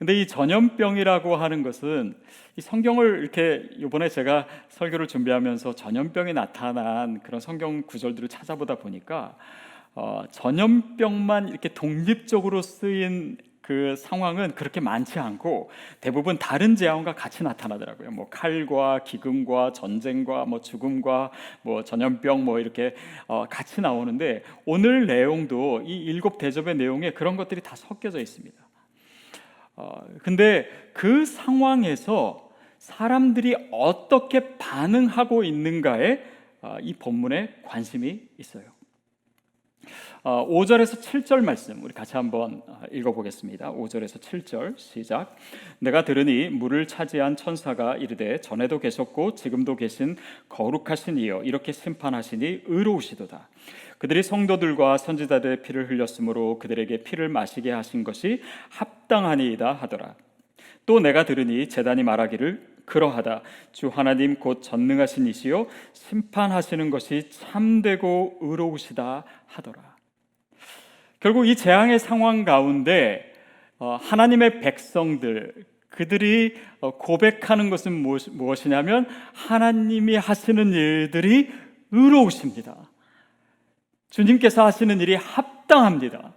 근데 0.00 0.18
이 0.18 0.26
전염병이라고 0.26 1.36
하는 1.36 1.62
것은 1.62 2.14
이 2.56 2.62
성경을 2.62 3.18
이렇게 3.20 3.68
이번에 3.76 4.08
제가 4.08 4.46
설교를 4.68 5.06
준비하면서 5.06 5.74
전염병이 5.74 6.32
나타난 6.32 7.20
그런 7.20 7.38
성경 7.38 7.82
구절들을 7.82 8.30
찾아보다 8.30 8.76
보니까 8.76 9.36
어, 9.94 10.22
전염병만 10.30 11.50
이렇게 11.50 11.68
독립적으로 11.68 12.62
쓰인 12.62 13.36
그 13.60 13.94
상황은 13.94 14.54
그렇게 14.54 14.80
많지 14.80 15.18
않고 15.18 15.68
대부분 16.00 16.38
다른 16.38 16.76
재앙과 16.76 17.14
같이 17.14 17.44
나타나더라고요. 17.44 18.10
뭐 18.10 18.30
칼과 18.30 19.04
기근과 19.04 19.74
전쟁과 19.74 20.46
뭐 20.46 20.62
죽음과 20.62 21.30
뭐 21.60 21.84
전염병 21.84 22.46
뭐 22.46 22.58
이렇게 22.58 22.94
어, 23.26 23.44
같이 23.50 23.82
나오는데 23.82 24.44
오늘 24.64 25.06
내용도 25.06 25.82
이 25.84 25.94
일곱 25.94 26.38
대접의 26.38 26.76
내용에 26.76 27.10
그런 27.10 27.36
것들이 27.36 27.60
다 27.60 27.76
섞여져 27.76 28.18
있습니다. 28.18 28.59
어, 29.80 30.06
근데 30.22 30.68
그 30.92 31.24
상황에서 31.24 32.50
사람들이 32.78 33.56
어떻게 33.70 34.58
반응하고 34.58 35.42
있는가에 35.42 36.22
어, 36.60 36.76
이 36.82 36.92
본문에 36.92 37.62
관심이 37.64 38.28
있어요. 38.36 38.64
5절에서 40.22 40.98
어, 40.98 41.00
7절 41.00 41.44
말씀 41.44 41.82
우리 41.82 41.94
같이 41.94 42.16
한번 42.16 42.62
읽어보겠습니다. 42.92 43.72
5절에서 43.72 44.20
7절 44.20 44.78
시작. 44.78 45.36
내가 45.78 46.04
들으니 46.04 46.48
물을 46.48 46.86
차지한 46.86 47.36
천사가 47.36 47.96
이르되 47.96 48.40
전에도 48.40 48.78
계셨고 48.78 49.34
지금도 49.34 49.76
계신 49.76 50.16
거룩하신 50.48 51.16
이여 51.18 51.42
이렇게 51.44 51.72
심판하시니 51.72 52.62
의로우시도다. 52.66 53.48
그들이 53.98 54.22
성도들과 54.22 54.98
선지자들의 54.98 55.62
피를 55.62 55.90
흘렸으므로 55.90 56.58
그들에게 56.58 57.02
피를 57.02 57.28
마시게 57.28 57.70
하신 57.70 58.04
것이 58.04 58.42
합당하니이다 58.70 59.72
하더라. 59.72 60.14
또 60.86 61.00
내가 61.00 61.24
들으니 61.24 61.68
제단이 61.68 62.02
말하기를 62.02 62.79
그러하다 62.90 63.42
주 63.72 63.88
하나님 63.88 64.34
곧 64.34 64.62
전능하신 64.62 65.26
이시요 65.28 65.66
심판하시는 65.92 66.90
것이 66.90 67.30
참되고 67.30 68.38
의로우시다 68.40 69.24
하더라. 69.46 69.96
결국 71.20 71.46
이 71.46 71.54
재앙의 71.54 71.98
상황 72.00 72.44
가운데 72.44 73.32
어, 73.78 73.96
하나님의 74.00 74.60
백성들 74.60 75.64
그들이 75.88 76.56
어, 76.80 76.96
고백하는 76.96 77.70
것은 77.70 77.92
무엇- 77.92 78.28
무엇이냐면 78.30 79.06
하나님이 79.34 80.16
하시는 80.16 80.72
일들이 80.72 81.50
의로우십니다. 81.92 82.76
주님께서 84.10 84.66
하시는 84.66 85.00
일이 85.00 85.14
합당합니다. 85.14 86.34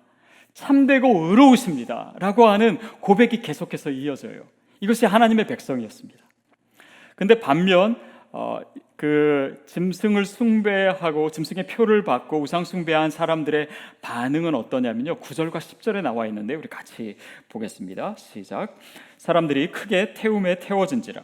참되고 0.54 1.26
의로우십니다. 1.30 2.14
라고 2.20 2.48
하는 2.48 2.78
고백이 3.02 3.42
계속해서 3.42 3.90
이어져요. 3.90 4.44
이것이 4.82 5.06
하나님의 5.06 5.48
백성이었습니다. 5.48 6.24
근데 7.16 7.40
반면 7.40 7.98
어, 8.32 8.60
그 8.96 9.62
짐승을 9.66 10.26
숭배하고 10.26 11.30
짐승의 11.30 11.68
표를 11.68 12.04
받고 12.04 12.40
우상 12.40 12.64
숭배한 12.64 13.12
사람들의 13.12 13.68
반응은 14.02 14.56
어떠냐면요. 14.56 15.20
9절과 15.20 15.58
10절에 15.58 16.02
나와 16.02 16.26
있는데 16.28 16.56
우리 16.56 16.68
같이 16.68 17.18
보겠습니다. 17.50 18.16
시작. 18.18 18.80
사람들이 19.18 19.72
크게 19.72 20.14
태움에 20.14 20.60
태워진지라 20.60 21.22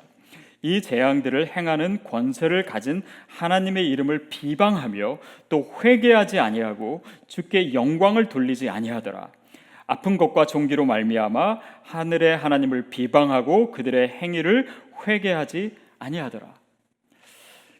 이 0.62 0.82
재앙들을 0.82 1.56
행하는 1.56 2.04
권세를 2.04 2.66
가진 2.66 3.02
하나님의 3.28 3.90
이름을 3.90 4.28
비방하며 4.30 5.20
또 5.48 5.74
회개하지 5.82 6.40
아니하고 6.40 7.04
주께 7.28 7.74
영광을 7.74 8.28
돌리지 8.28 8.70
아니하더라. 8.70 9.30
아픈 9.88 10.18
것과 10.18 10.46
종기로 10.46 10.86
말미암아 10.86 11.60
하늘의 11.84 12.38
하나님을 12.38 12.90
비방하고 12.90 13.72
그들의 13.72 14.10
행위를 14.22 14.68
회개하지 15.08 15.76
아니하더라. 16.00 16.54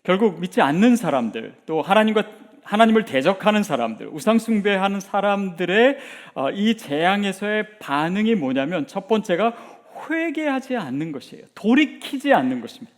결국 0.04 0.40
믿지 0.40 0.62
않는 0.62 0.96
사람들, 0.96 1.56
또 1.66 1.82
하나님과 1.82 2.24
하나님을 2.64 3.06
대적하는 3.06 3.64
사람들, 3.64 4.08
우상 4.10 4.38
숭배하는 4.38 5.00
사람들의 5.00 5.98
어, 6.36 6.52
이 6.52 6.78
재앙에서의 6.78 7.80
반응이 7.80 8.36
뭐냐면 8.36 8.86
첫 8.86 9.08
번째가 9.08 9.80
회개하지 10.10 10.78
않는 10.78 11.12
것이에요. 11.12 11.46
돌이키지 11.56 12.34
않는 12.34 12.62
것입니다. 12.62 12.98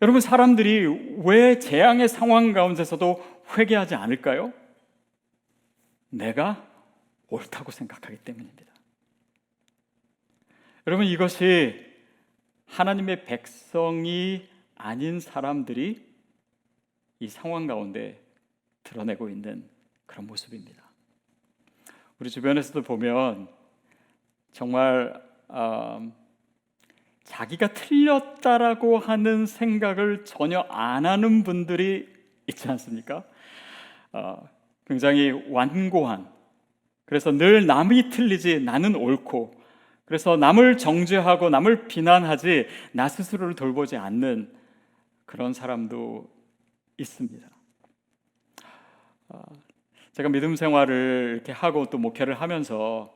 여러분 0.00 0.20
사람들이 0.20 1.16
왜 1.24 1.58
재앙의 1.58 2.08
상황 2.08 2.52
가운데서도 2.52 3.24
회개하지 3.56 3.96
않을까요? 3.96 4.52
내가 6.10 6.64
옳다고 7.28 7.72
생각하기 7.72 8.18
때문입니다. 8.18 8.72
여러분 10.86 11.04
이것이 11.04 11.87
하나님의 12.68 13.24
백성이 13.24 14.46
아닌 14.76 15.20
사람들이 15.20 16.06
이 17.20 17.28
상황 17.28 17.66
가운데 17.66 18.22
드러내고 18.84 19.28
있는 19.28 19.68
그런 20.06 20.26
모습입니다. 20.26 20.82
우리 22.18 22.30
주변에서도 22.30 22.82
보면 22.82 23.48
정말 24.52 25.22
어, 25.48 26.12
자기가 27.24 27.72
틀렸다라고 27.74 28.98
하는 28.98 29.46
생각을 29.46 30.24
전혀 30.24 30.60
안 30.70 31.06
하는 31.06 31.42
분들이 31.42 32.08
있지 32.46 32.68
않습니까? 32.68 33.24
어, 34.12 34.48
굉장히 34.86 35.30
완고한 35.48 36.28
그래서 37.04 37.30
늘 37.30 37.66
남이 37.66 38.10
틀리지 38.10 38.60
나는 38.60 38.94
옳고 38.94 39.57
그래서 40.08 40.38
남을 40.38 40.78
정죄하고 40.78 41.50
남을 41.50 41.86
비난하지 41.86 42.66
나 42.92 43.08
스스로를 43.08 43.54
돌보지 43.54 43.98
않는 43.98 44.50
그런 45.26 45.52
사람도 45.52 46.26
있습니다. 46.96 47.46
어, 49.28 49.42
제가 50.12 50.30
믿음 50.30 50.56
생활을 50.56 51.32
이렇게 51.34 51.52
하고 51.52 51.84
또 51.90 51.98
목회를 51.98 52.40
하면서 52.40 53.14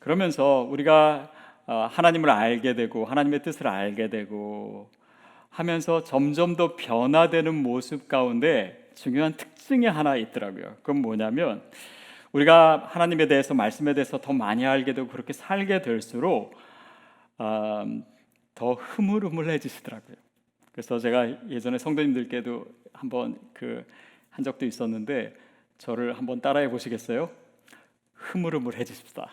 그러면서 0.00 0.66
우리가 0.68 1.30
어, 1.66 1.88
하나님을 1.88 2.28
알게 2.28 2.74
되고 2.74 3.04
하나님의 3.04 3.44
뜻을 3.44 3.68
알게 3.68 4.10
되고 4.10 4.90
하면서 5.48 6.02
점점 6.02 6.56
더 6.56 6.74
변화되는 6.74 7.54
모습 7.54 8.08
가운데 8.08 8.90
중요한 8.96 9.34
특징이 9.34 9.86
하나 9.86 10.16
있더라고요. 10.16 10.74
그건 10.82 11.02
뭐냐면 11.02 11.62
우리가 12.32 12.88
하나님에 12.88 13.26
대해서 13.26 13.54
말씀에 13.54 13.94
대해서 13.94 14.18
더 14.18 14.32
많이 14.32 14.66
알게 14.66 14.94
되고 14.94 15.08
그렇게 15.08 15.32
살게 15.32 15.82
될수록 15.82 16.54
음, 17.40 18.04
더 18.54 18.74
흐물흐물해지시더라고요. 18.74 20.16
그래서 20.72 20.98
제가 20.98 21.48
예전에 21.50 21.78
성도님들께도 21.78 22.66
한번 22.92 23.38
그 23.52 23.84
한 24.32 24.42
적도 24.42 24.66
있었는데 24.66 25.34
저를 25.78 26.16
한번 26.16 26.40
따라해 26.40 26.70
보시겠어요? 26.70 27.30
흐물흐물해지십시다. 28.14 29.30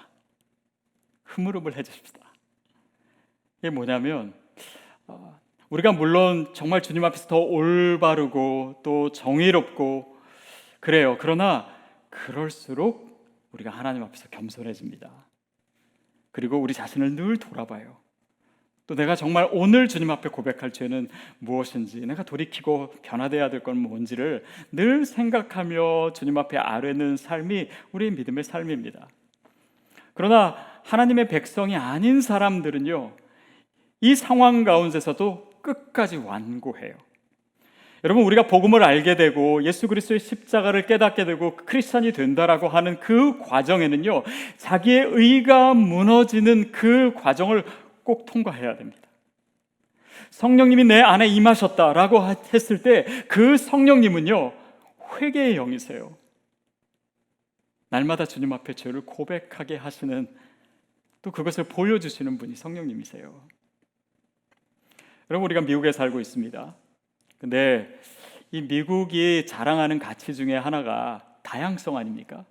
흐물흐물해지십시다. 1.23 2.19
이게 3.59 3.69
뭐냐면 3.69 4.33
어, 5.07 5.39
우리가 5.69 5.93
물론 5.93 6.53
정말 6.53 6.81
주님 6.81 7.03
앞에서 7.05 7.27
더 7.27 7.37
올바르고 7.37 8.81
또 8.83 9.11
정의롭고 9.11 10.17
그래요. 10.81 11.17
그러나 11.19 11.69
그럴수록 12.09 13.09
우리가 13.51 13.69
하나님 13.69 14.03
앞에서 14.03 14.29
겸손해집니다. 14.29 15.09
그리고 16.31 16.57
우리 16.57 16.73
자신을 16.73 17.15
늘 17.15 17.37
돌아봐요. 17.37 17.97
또 18.87 18.95
내가 18.95 19.15
정말 19.15 19.47
오늘 19.51 19.87
주님 19.87 20.09
앞에 20.09 20.29
고백할 20.29 20.71
죄는 20.71 21.09
무엇인지, 21.37 22.01
내가 22.07 22.23
돌이키고 22.23 22.95
변화돼야 23.03 23.49
될 23.51 23.61
건 23.61 23.77
뭔지를 23.77 24.43
늘 24.71 25.05
생각하며 25.05 26.13
주님 26.13 26.37
앞에 26.39 26.57
아뢰는 26.57 27.17
삶이 27.17 27.69
우리의 27.91 28.11
믿음의 28.11 28.43
삶입니다. 28.43 29.07
그러나 30.15 30.55
하나님의 30.85 31.27
백성이 31.27 31.75
아닌 31.75 32.19
사람들은요, 32.21 33.15
이 34.01 34.15
상황 34.15 34.63
가운데서도 34.63 35.51
끝까지 35.61 36.17
완고해요. 36.17 36.95
여러분 38.03 38.23
우리가 38.23 38.47
복음을 38.47 38.83
알게 38.83 39.15
되고 39.15 39.63
예수 39.63 39.87
그리스도의 39.87 40.19
십자가를 40.19 40.85
깨닫게 40.85 41.25
되고 41.25 41.55
크리스천이 41.55 42.13
된다라고 42.13 42.69
하는 42.69 42.99
그 42.99 43.39
과정에는요 43.39 44.23
자기의 44.57 45.05
의가 45.11 45.73
무너지는 45.73 46.71
그 46.71 47.13
과정을 47.15 47.63
꼭 48.03 48.25
통과해야 48.25 48.77
됩니다. 48.77 49.01
성령님이 50.31 50.85
내 50.85 51.01
안에 51.01 51.27
임하셨다라고 51.27 52.23
했을 52.53 52.81
때 52.81 53.05
그 53.27 53.57
성령님은요 53.57 54.53
회개의 55.21 55.55
영이세요. 55.55 56.15
날마다 57.89 58.25
주님 58.25 58.53
앞에 58.53 58.73
죄를 58.73 59.01
고백하게 59.01 59.75
하시는 59.75 60.27
또 61.21 61.31
그것을 61.31 61.65
보여주시는 61.65 62.37
분이 62.37 62.55
성령님이세요. 62.55 63.41
여러분 65.29 65.45
우리가 65.45 65.61
미국에 65.61 65.91
살고 65.91 66.19
있습니다. 66.19 66.75
근데 67.39 67.99
이 68.51 68.61
미국이 68.61 69.45
자랑하는 69.47 69.97
가치 69.97 70.35
중에 70.35 70.55
하나가 70.55 71.25
다양성 71.41 71.97
아닙니까? 71.97 72.45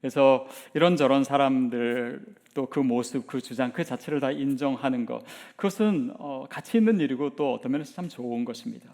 그래서 0.00 0.48
이런저런 0.74 1.22
사람들 1.22 2.24
또 2.54 2.66
그 2.66 2.80
모습, 2.80 3.26
그 3.26 3.40
주장, 3.40 3.72
그 3.72 3.84
자체를 3.84 4.20
다 4.20 4.30
인정하는 4.30 5.06
것 5.06 5.24
그것은 5.56 6.12
어, 6.18 6.46
가치 6.48 6.78
있는 6.78 7.00
일이고 7.00 7.34
또 7.36 7.54
어떤 7.54 7.72
면에서 7.72 7.94
참 7.94 8.08
좋은 8.08 8.44
것입니다. 8.44 8.90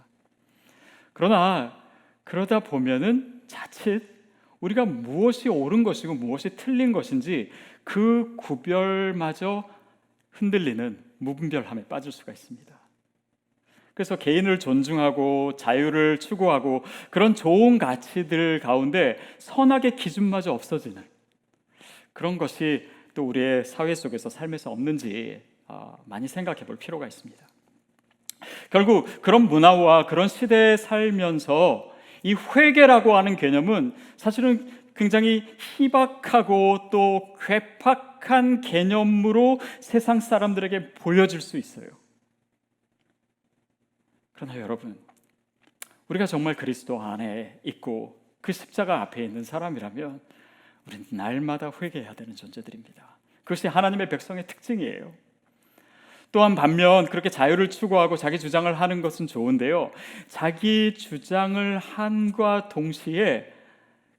그러나 1.12 1.76
그러다 2.24 2.60
보면은 2.60 3.42
자칫 3.46 4.02
우리가 4.60 4.84
무엇이 4.84 5.48
옳은 5.48 5.82
것이고 5.82 6.14
무엇이 6.14 6.50
틀린 6.56 6.92
것인지 6.92 7.50
그 7.84 8.34
구별마저 8.36 9.68
흔들리는 10.32 10.98
무분별함에 11.18 11.86
빠질 11.86 12.12
수가 12.12 12.32
있습니다. 12.32 12.77
그래서 13.98 14.14
개인을 14.14 14.60
존중하고 14.60 15.56
자유를 15.56 16.20
추구하고 16.20 16.84
그런 17.10 17.34
좋은 17.34 17.78
가치들 17.78 18.60
가운데 18.60 19.18
선악의 19.38 19.96
기준마저 19.96 20.52
없어지는 20.52 21.02
그런 22.12 22.38
것이 22.38 22.88
또 23.12 23.26
우리의 23.26 23.64
사회 23.64 23.96
속에서 23.96 24.28
삶에서 24.30 24.70
없는지 24.70 25.42
어, 25.66 25.98
많이 26.04 26.28
생각해 26.28 26.64
볼 26.64 26.76
필요가 26.76 27.08
있습니다. 27.08 27.44
결국 28.70 29.20
그런 29.20 29.48
문화와 29.48 30.06
그런 30.06 30.28
시대에 30.28 30.76
살면서 30.76 31.92
이 32.22 32.34
회개라고 32.34 33.16
하는 33.16 33.34
개념은 33.34 33.94
사실은 34.16 34.70
굉장히 34.94 35.42
희박하고 35.76 36.90
또 36.92 37.34
괴팍한 37.44 38.60
개념으로 38.60 39.58
세상 39.80 40.20
사람들에게 40.20 40.92
보여질 40.92 41.40
수 41.40 41.58
있어요. 41.58 41.88
그러나 44.38 44.56
여러분, 44.60 44.96
우리가 46.06 46.26
정말 46.26 46.54
그리스도 46.54 47.02
안에 47.02 47.58
있고 47.64 48.16
그 48.40 48.52
십자가 48.52 49.00
앞에 49.00 49.24
있는 49.24 49.42
사람이라면 49.42 50.20
우리는 50.86 51.06
날마다 51.10 51.72
회개해야 51.82 52.14
되는 52.14 52.36
존재들입니다. 52.36 53.02
그것이 53.42 53.66
하나님의 53.66 54.08
백성의 54.08 54.46
특징이에요. 54.46 55.12
또한 56.30 56.54
반면 56.54 57.06
그렇게 57.06 57.30
자유를 57.30 57.68
추구하고 57.68 58.16
자기 58.16 58.38
주장을 58.38 58.72
하는 58.72 59.02
것은 59.02 59.26
좋은데요. 59.26 59.90
자기 60.28 60.94
주장을 60.94 61.78
한과 61.78 62.68
동시에 62.68 63.52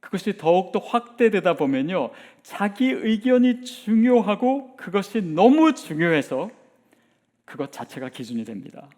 그것이 0.02 0.36
더욱더 0.36 0.80
확대되다 0.80 1.54
보면요. 1.54 2.12
자기 2.44 2.90
의견이 2.90 3.62
중요하고 3.62 4.76
그것이 4.76 5.22
너무 5.22 5.74
중요해서 5.76 6.52
그것 7.46 7.72
자체가 7.72 8.10
기준이 8.10 8.44
됩니다. 8.44 8.90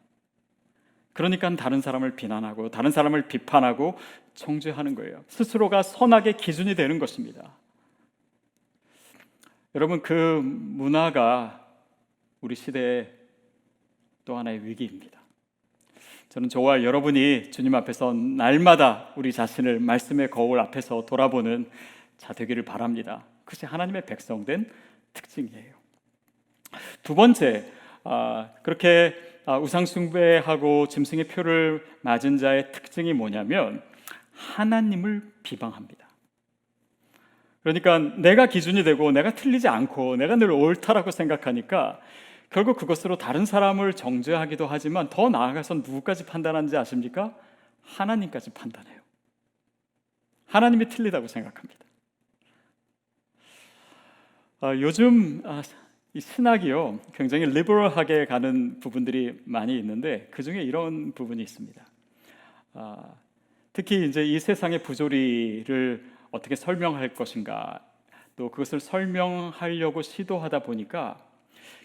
그러니까 1.13 1.53
다른 1.55 1.81
사람을 1.81 2.15
비난하고 2.15 2.69
다른 2.69 2.91
사람을 2.91 3.27
비판하고 3.27 3.97
정죄하는 4.33 4.95
거예요. 4.95 5.23
스스로가 5.27 5.83
선악의 5.83 6.37
기준이 6.37 6.75
되는 6.75 6.99
것입니다. 6.99 7.53
여러분 9.75 10.01
그 10.01 10.41
문화가 10.43 11.65
우리 12.41 12.55
시대의 12.55 13.11
또 14.25 14.37
하나의 14.37 14.65
위기입니다. 14.65 15.19
저는 16.29 16.47
저와 16.47 16.83
여러분이 16.83 17.51
주님 17.51 17.75
앞에서 17.75 18.13
날마다 18.13 19.09
우리 19.17 19.33
자신을 19.33 19.79
말씀의 19.79 20.29
거울 20.29 20.59
앞에서 20.59 21.05
돌아보는 21.05 21.69
자 22.17 22.33
되기를 22.33 22.63
바랍니다. 22.63 23.25
그것이 23.43 23.65
하나님의 23.65 24.05
백성된 24.05 24.69
특징이에요. 25.13 25.73
두 27.03 27.15
번째, 27.15 27.65
아, 28.03 28.49
그렇게 28.63 29.13
아, 29.13 29.30
우상 29.61 29.85
숭배하고 29.85 30.87
짐승의 30.87 31.27
표를 31.27 31.85
맞은 32.01 32.37
자의 32.37 32.71
특징이 32.71 33.13
뭐냐면 33.13 33.81
하나님을 34.33 35.31
비방합니다. 35.43 36.07
그러니까 37.63 37.99
내가 38.17 38.47
기준이 38.47 38.83
되고 38.83 39.11
내가 39.11 39.33
틀리지 39.35 39.67
않고 39.67 40.15
내가 40.15 40.35
늘 40.35 40.51
옳다라고 40.51 41.11
생각하니까 41.11 41.99
결국 42.49 42.77
그것으로 42.77 43.17
다른 43.17 43.45
사람을 43.45 43.93
정죄하기도 43.93 44.67
하지만 44.67 45.09
더 45.09 45.29
나아가서 45.29 45.75
누구까지 45.75 46.25
판단하는지 46.25 46.75
아십니까? 46.75 47.35
하나님까지 47.81 48.51
판단해요. 48.51 48.99
하나님이 50.47 50.89
틀리다고 50.89 51.27
생각합니다. 51.27 51.79
아, 54.59 54.75
요즘 54.75 55.41
아, 55.45 55.61
이 56.13 56.19
신학이요 56.19 56.99
굉장히 57.13 57.45
리버럴하게 57.45 58.25
가는 58.25 58.79
부분들이 58.81 59.39
많이 59.45 59.77
있는데 59.79 60.27
그 60.31 60.43
중에 60.43 60.61
이런 60.61 61.13
부분이 61.13 61.41
있습니다. 61.41 61.81
아, 62.73 63.13
특히 63.71 64.05
이제 64.05 64.25
이 64.25 64.37
세상의 64.39 64.83
부조리를 64.83 66.11
어떻게 66.31 66.55
설명할 66.55 67.13
것인가 67.13 67.79
또 68.35 68.49
그것을 68.51 68.81
설명하려고 68.81 70.01
시도하다 70.01 70.59
보니까 70.63 71.17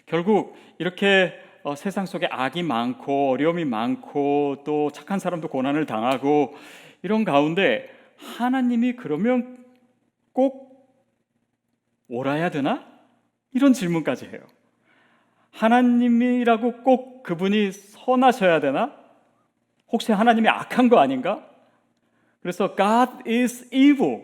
결국 0.05 0.57
이렇게 0.77 1.33
어, 1.63 1.75
세상 1.75 2.05
속에 2.05 2.27
악이 2.29 2.63
많고 2.63 3.31
어려움이 3.31 3.63
많고 3.63 4.63
또 4.65 4.91
착한 4.91 5.19
사람도 5.19 5.47
고난을 5.47 5.85
당하고 5.85 6.55
이런 7.01 7.23
가운데 7.23 7.89
하나님이 8.17 8.97
그러면 8.97 9.65
꼭 10.33 10.85
옳아야 12.09 12.49
되나? 12.49 12.96
이런 13.53 13.73
질문까지 13.73 14.25
해요. 14.25 14.41
하나님이라고 15.51 16.83
꼭 16.83 17.23
그분이 17.23 17.71
선하셔야 17.71 18.59
되나? 18.59 18.93
혹시 19.89 20.11
하나님이 20.11 20.47
악한 20.49 20.89
거 20.89 20.99
아닌가? 20.99 21.45
그래서 22.41 22.75
God 22.75 23.29
is 23.29 23.67
evil. 23.73 24.23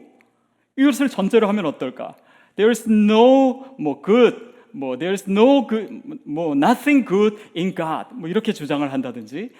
이것을 0.75 1.09
전제로 1.09 1.47
하면 1.47 1.65
어떨까? 1.65 2.15
There 2.55 2.69
is 2.69 2.89
no 2.89 3.75
뭐 3.79 4.01
good, 4.03 4.37
뭐 4.71 4.97
there 4.97 5.13
is 5.13 5.29
no 5.29 5.67
good, 5.67 6.01
뭐 6.25 6.53
nothing 6.53 7.07
good 7.07 7.37
in 7.55 7.73
God. 7.73 8.13
뭐 8.13 8.29
이렇게 8.29 8.53
주장을 8.53 8.91
한다든지 8.91 9.51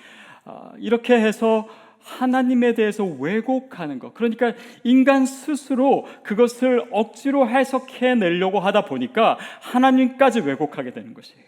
아, 0.45 0.73
이렇게 0.77 1.15
해서 1.15 1.67
하나님에 2.03 2.73
대해서 2.73 3.03
왜곡하는 3.03 3.99
것. 3.99 4.13
그러니까 4.13 4.53
인간 4.83 5.25
스스로 5.25 6.05
그것을 6.23 6.85
억지로 6.91 7.47
해석해 7.47 8.15
내려고 8.15 8.59
하다 8.59 8.85
보니까 8.85 9.37
하나님까지 9.61 10.41
왜곡하게 10.41 10.91
되는 10.91 11.13
것이에요. 11.13 11.45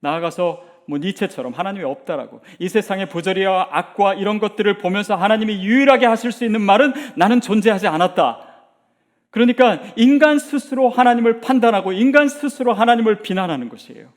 나아가서 0.00 0.64
뭐 0.88 0.98
니체처럼 0.98 1.52
하나님이 1.52 1.84
없다라고 1.84 2.40
이 2.58 2.68
세상의 2.68 3.08
부조리와 3.08 3.68
악과 3.70 4.14
이런 4.14 4.38
것들을 4.38 4.78
보면서 4.78 5.14
하나님이 5.14 5.64
유일하게 5.64 6.06
하실 6.06 6.32
수 6.32 6.44
있는 6.44 6.60
말은 6.62 6.92
나는 7.16 7.40
존재하지 7.40 7.86
않았다. 7.86 8.46
그러니까 9.30 9.80
인간 9.96 10.38
스스로 10.38 10.88
하나님을 10.88 11.40
판단하고 11.40 11.92
인간 11.92 12.28
스스로 12.28 12.72
하나님을 12.72 13.22
비난하는 13.22 13.68
것이에요. 13.68 14.08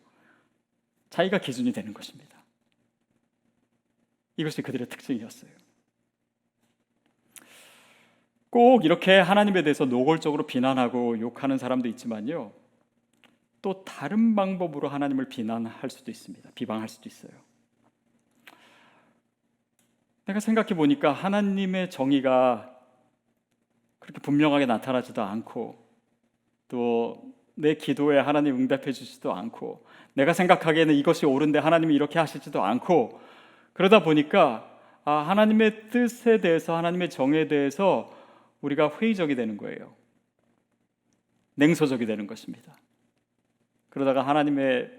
자기가 1.11 1.37
기준이 1.37 1.71
되는 1.71 1.93
것입니다. 1.93 2.32
이것이 4.37 4.61
그들의 4.61 4.87
특징이었어요. 4.89 5.51
꼭 8.49 8.85
이렇게 8.85 9.17
하나님에 9.17 9.63
대해서 9.63 9.85
노골적으로 9.85 10.45
비난하고 10.45 11.19
욕하는 11.19 11.57
사람도 11.57 11.87
있지만요. 11.89 12.51
또 13.61 13.83
다른 13.83 14.35
방법으로 14.35 14.89
하나님을 14.89 15.29
비난할 15.29 15.89
수도 15.89 16.11
있습니다. 16.11 16.51
비방할 16.53 16.89
수도 16.89 17.09
있어요. 17.09 17.31
내가 20.25 20.39
생각해 20.39 20.75
보니까 20.75 21.11
하나님의 21.11 21.89
정의가 21.89 22.69
그렇게 23.99 24.19
분명하게 24.21 24.65
나타나지도 24.65 25.21
않고 25.21 25.83
또 26.67 27.33
내 27.55 27.75
기도에 27.75 28.19
하나님 28.19 28.55
응답해 28.55 28.91
주지도 28.91 29.33
않고 29.33 29.85
내가 30.13 30.33
생각하기에는 30.33 30.95
이것이 30.95 31.25
옳은데 31.25 31.59
하나님이 31.59 31.93
이렇게 31.95 32.19
하시지도 32.19 32.63
않고 32.63 33.21
그러다 33.73 34.03
보니까 34.03 34.69
아, 35.05 35.11
하나님의 35.11 35.89
뜻에 35.89 36.39
대해서 36.39 36.75
하나님의 36.77 37.09
정에 37.09 37.47
대해서 37.47 38.11
우리가 38.61 38.97
회의적이 38.99 39.35
되는 39.35 39.57
거예요. 39.57 39.93
냉소적이 41.55 42.05
되는 42.05 42.25
것입니다. 42.25 42.75
그러다가 43.89 44.25
하나님의 44.25 44.89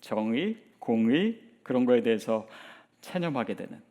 정의, 0.00 0.56
공의 0.78 1.40
그런 1.62 1.86
거에 1.86 2.02
대해서 2.02 2.46
체념하게 3.00 3.56
되는. 3.56 3.82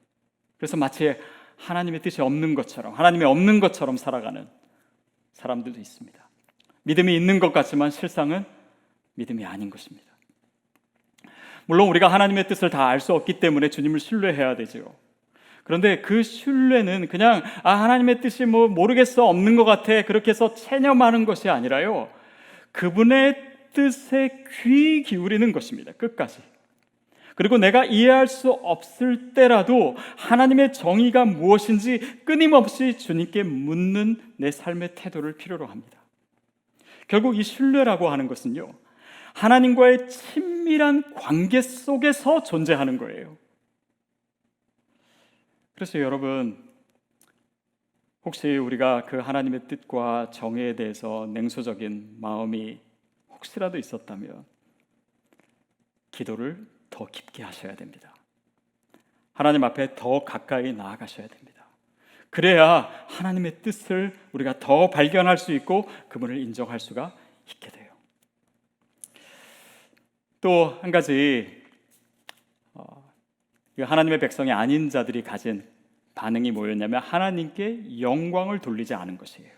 그래서 0.58 0.78
마치 0.78 1.16
하나님의 1.58 2.02
뜻이 2.02 2.22
없는 2.22 2.56
것처럼 2.56 2.94
하나님이 2.94 3.26
없는 3.26 3.60
것처럼 3.60 3.98
살아가는 3.98 4.48
사람들도 5.34 5.80
있습니다. 5.80 6.30
믿음이 6.84 7.16
있는 7.16 7.40
것 7.40 7.52
같지만 7.52 7.92
실상은 7.92 8.46
믿음이 9.16 9.44
아닌 9.46 9.70
것입니다. 9.70 10.13
물론 11.66 11.88
우리가 11.90 12.08
하나님의 12.08 12.48
뜻을 12.48 12.70
다 12.70 12.88
알 12.88 13.00
수 13.00 13.14
없기 13.14 13.40
때문에 13.40 13.70
주님을 13.70 14.00
신뢰해야 14.00 14.56
되죠. 14.56 14.94
그런데 15.64 16.02
그 16.02 16.24
신뢰는 16.24 17.08
그냥 17.08 17.42
아 17.64 17.76
하나님의 17.76 18.22
뜻이 18.22 18.46
뭐 18.46 18.68
모르겠어 18.68 19.26
없는 19.26 19.56
것 19.56 19.64
같아 19.64 20.02
그렇게 20.02 20.32
해서 20.32 20.54
체념하는 20.56 21.26
것이 21.26 21.50
아니라요. 21.50 22.10
그분의 22.72 23.38
뜻에 23.74 24.44
귀 24.64 25.04
기울이는 25.04 25.52
것입니다. 25.52 25.94
끝까지. 25.94 26.40
그리고 27.36 27.58
내가 27.58 27.84
이해할 27.86 28.28
수 28.28 28.52
없을 28.52 29.34
때라도 29.34 29.96
하나님의 30.18 30.74
정의가 30.74 31.26
무엇인지 31.26 32.00
끊임없이 32.26 32.98
주님께 32.98 33.42
묻는 33.44 34.18
내 34.38 34.52
삶의 34.52 34.92
태도를 34.96 35.38
필요로 35.38 35.66
합니다. 35.66 35.98
결국 37.08 37.38
이 37.38 37.44
신뢰라고 37.44 38.10
하는 38.10 38.28
것은요. 38.28 38.74
하나님과의 39.34 40.08
친밀한 40.10 41.14
관계 41.16 41.62
속에서 41.62 42.44
존재하는 42.44 42.98
거예요. 42.98 43.38
그래서 45.76 46.00
여러분, 46.00 46.64
혹시 48.26 48.56
우리가 48.58 49.04
그 49.04 49.18
하나님의 49.18 49.68
뜻과 49.68 50.30
정의에 50.32 50.76
대해서 50.76 51.28
냉소적인 51.34 52.18
마음이 52.20 52.80
혹시라도 53.30 53.78
있었다면 53.78 54.46
기도를 56.12 56.66
더 56.90 57.06
깊게 57.06 57.44
하셔야 57.44 57.76
됩니다. 57.76 58.14
하나님 59.34 59.64
앞에 59.64 59.96
더 59.96 60.24
가까이 60.24 60.72
나아가셔야 60.74 61.28
됩니다. 61.28 61.66
그래야 62.30 62.90
하나님의 63.10 63.62
뜻을 63.62 64.18
우리가 64.32 64.60
더 64.60 64.90
발견할 64.90 65.38
수 65.38 65.52
있고 65.54 65.90
그분을 66.10 66.38
인정할 66.38 66.80
수가 66.80 67.16
있게 67.48 67.70
돼요. 67.70 67.83
또 70.44 70.78
한 70.82 70.92
가지 70.92 71.48
어, 72.74 73.10
하나님의 73.80 74.20
백성이 74.20 74.52
아닌 74.52 74.90
자들이 74.90 75.24
가진 75.24 75.64
반응이 76.16 76.52
뭐였냐면 76.52 77.02
하나님께 77.02 78.02
영광을 78.02 78.60
돌리지 78.60 78.94
않은 78.94 79.18
것이에요. 79.18 79.50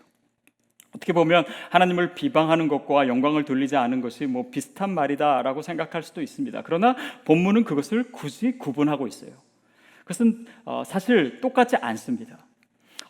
어떻게 0.94 1.12
보면 1.12 1.44
하나님을 1.70 2.14
비방하는 2.14 2.68
것과 2.68 3.08
영광을 3.08 3.44
돌리지 3.44 3.76
않은 3.76 4.00
것이 4.00 4.26
뭐 4.26 4.48
비슷한 4.50 4.94
말이다라고 4.94 5.60
생각할 5.60 6.04
수도 6.04 6.22
있습니다. 6.22 6.62
그러나 6.62 6.94
본문은 7.24 7.64
그것을 7.64 8.12
굳이 8.12 8.56
구분하고 8.56 9.08
있어요. 9.08 9.32
그것은 10.04 10.46
어, 10.64 10.84
사실 10.84 11.40
똑같지 11.40 11.74
않습니다. 11.74 12.46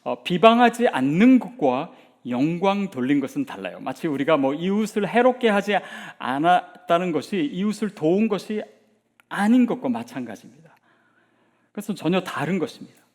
어, 0.02 0.22
비방하지 0.22 0.88
않는 0.88 1.40
것과 1.40 1.92
영광 2.28 2.90
돌린 2.90 3.20
것은 3.20 3.44
달라요. 3.44 3.78
마치 3.80 4.06
우리가 4.06 4.36
뭐 4.36 4.54
이웃을 4.54 5.08
해롭게 5.08 5.48
하지 5.48 5.76
않았다는 6.18 7.12
것이 7.12 7.38
이웃을 7.52 7.90
도운 7.90 8.28
것이 8.28 8.62
아닌 9.28 9.66
것과 9.66 9.88
마찬가지입니다. 9.88 10.74
그래서 11.72 11.94
전혀 11.94 12.22
다른 12.22 12.58
것입니다. 12.58 13.06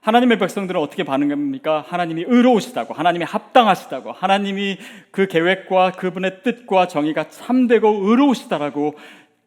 하나님의 0.00 0.38
백성들은 0.38 0.80
어떻게 0.80 1.04
반응합니까? 1.04 1.84
하나님이 1.86 2.24
의로우시다고, 2.26 2.94
하나님이 2.94 3.24
합당하시다고, 3.24 4.12
하나님이 4.12 4.78
그 5.10 5.26
계획과 5.26 5.92
그분의 5.92 6.42
뜻과 6.42 6.88
정의가 6.88 7.28
참되고 7.28 8.08
의로우시다라고 8.08 8.94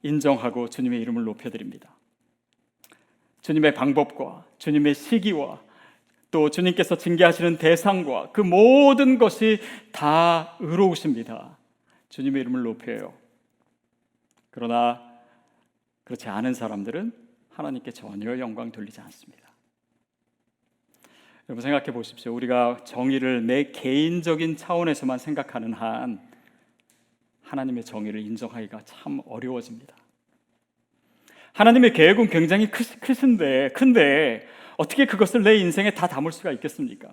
인정하고 0.04 0.70
주님의 0.70 1.02
이름을 1.02 1.24
높여드립니다. 1.24 1.90
주님의 3.42 3.74
방법과 3.74 4.46
주님의 4.60 4.94
시기와 4.94 5.60
또 6.34 6.50
주님께서 6.50 6.98
징계하시는 6.98 7.58
대상과 7.58 8.32
그 8.32 8.42
모든 8.42 9.20
것이 9.20 9.60
다 9.92 10.58
의로우십니다. 10.60 11.60
주님의 12.10 12.42
이름을 12.42 12.64
높여요. 12.64 13.14
그러나 14.50 15.00
그렇지 16.04 16.30
않은 16.30 16.56
사람들은 16.56 17.14
하나님께 17.52 17.92
전혀 17.92 18.40
영광 18.40 18.72
돌리지 18.72 19.00
않습니다. 19.00 19.44
여러분 21.48 21.62
생각해 21.62 21.92
보십시오. 21.92 22.34
우리가 22.34 22.80
정의를 22.84 23.46
내 23.46 23.66
개인적인 23.72 24.58
차원에서만 24.58 25.20
생각하는 25.20 25.72
한 25.74 26.20
하나님의 27.44 27.84
정의를 27.84 28.22
인정하기가 28.22 28.82
참 28.86 29.22
어려워집니다. 29.28 29.96
하나님의 31.52 31.94
계획은 31.94 32.30
굉장히 32.30 32.72
크신데 32.72 33.70
큰데 33.76 34.48
어떻게 34.78 35.06
그것을 35.06 35.44
내 35.44 35.56
인생에 35.56 35.92
다 35.92 36.08
담을 36.08 36.32
수가 36.32 36.52
있겠습니까? 36.52 37.10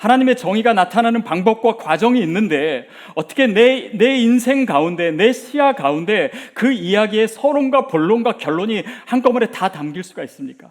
하나님의 0.00 0.36
정의가 0.36 0.72
나타나는 0.72 1.24
방법과 1.24 1.76
과정이 1.76 2.22
있는데 2.22 2.88
어떻게 3.14 3.46
내, 3.46 3.90
내 3.92 4.16
인생 4.16 4.64
가운데, 4.64 5.10
내 5.10 5.32
시야 5.32 5.74
가운데 5.74 6.30
그 6.54 6.72
이야기의 6.72 7.28
서론과 7.28 7.86
본론과 7.88 8.38
결론이 8.38 8.82
한꺼번에 9.04 9.46
다 9.46 9.70
담길 9.70 10.02
수가 10.02 10.24
있습니까? 10.24 10.70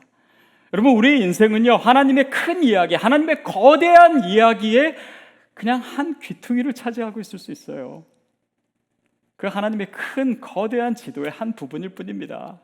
여러분, 0.74 0.94
우리 0.94 1.22
인생은요, 1.22 1.76
하나님의 1.76 2.30
큰 2.32 2.64
이야기, 2.64 2.96
하나님의 2.96 3.44
거대한 3.44 4.24
이야기에 4.24 4.96
그냥 5.54 5.80
한 5.80 6.20
귀퉁이를 6.20 6.74
차지하고 6.74 7.20
있을 7.20 7.38
수 7.38 7.52
있어요. 7.52 8.06
그 9.36 9.48
하나님의 9.48 9.92
큰 9.92 10.42
거대한 10.42 10.96
지도의 10.96 11.30
한 11.30 11.54
부분일 11.54 11.90
뿐입니다. 11.90 12.60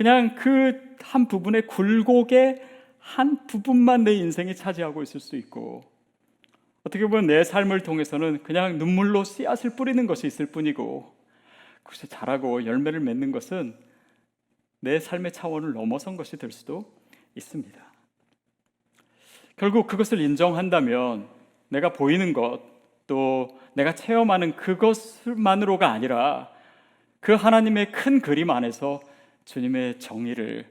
그냥 0.00 0.34
그 0.34 0.90
한 1.02 1.26
부분의 1.26 1.66
굴곡의 1.66 2.62
한 2.98 3.46
부분만 3.46 4.04
내 4.04 4.12
인생이 4.12 4.54
차지하고 4.54 5.02
있을 5.02 5.20
수 5.20 5.36
있고 5.36 5.82
어떻게 6.84 7.06
보면 7.06 7.26
내 7.26 7.44
삶을 7.44 7.80
통해서는 7.80 8.42
그냥 8.42 8.78
눈물로 8.78 9.24
씨앗을 9.24 9.76
뿌리는 9.76 10.06
것이 10.06 10.26
있을 10.26 10.46
뿐이고 10.46 11.14
그것이 11.82 12.08
자라고 12.08 12.64
열매를 12.64 13.00
맺는 13.00 13.32
것은 13.32 13.74
내 14.80 14.98
삶의 14.98 15.32
차원을 15.32 15.72
넘어선 15.72 16.16
것이 16.16 16.36
될 16.36 16.52
수도 16.52 16.84
있습니다. 17.34 17.78
결국 19.56 19.86
그것을 19.86 20.20
인정한다면 20.20 21.28
내가 21.68 21.92
보이는 21.92 22.32
것, 22.32 22.62
또 23.06 23.58
내가 23.74 23.94
체험하는 23.94 24.56
그것만으로가 24.56 25.90
아니라 25.90 26.50
그 27.20 27.34
하나님의 27.34 27.92
큰 27.92 28.20
그림 28.20 28.50
안에서 28.50 29.00
주님의 29.44 29.98
정의를 29.98 30.66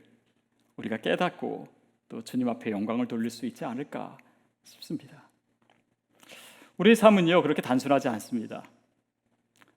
우리가 0.77 0.97
깨닫고 0.97 1.67
또 2.07 2.23
주님 2.23 2.49
앞에 2.49 2.71
영광을 2.71 3.07
돌릴 3.07 3.29
수 3.29 3.45
있지 3.45 3.65
않을까 3.65 4.17
싶습니다. 4.63 5.23
우리의 6.77 6.95
삶은요 6.95 7.41
그렇게 7.41 7.61
단순하지 7.61 8.07
않습니다. 8.09 8.63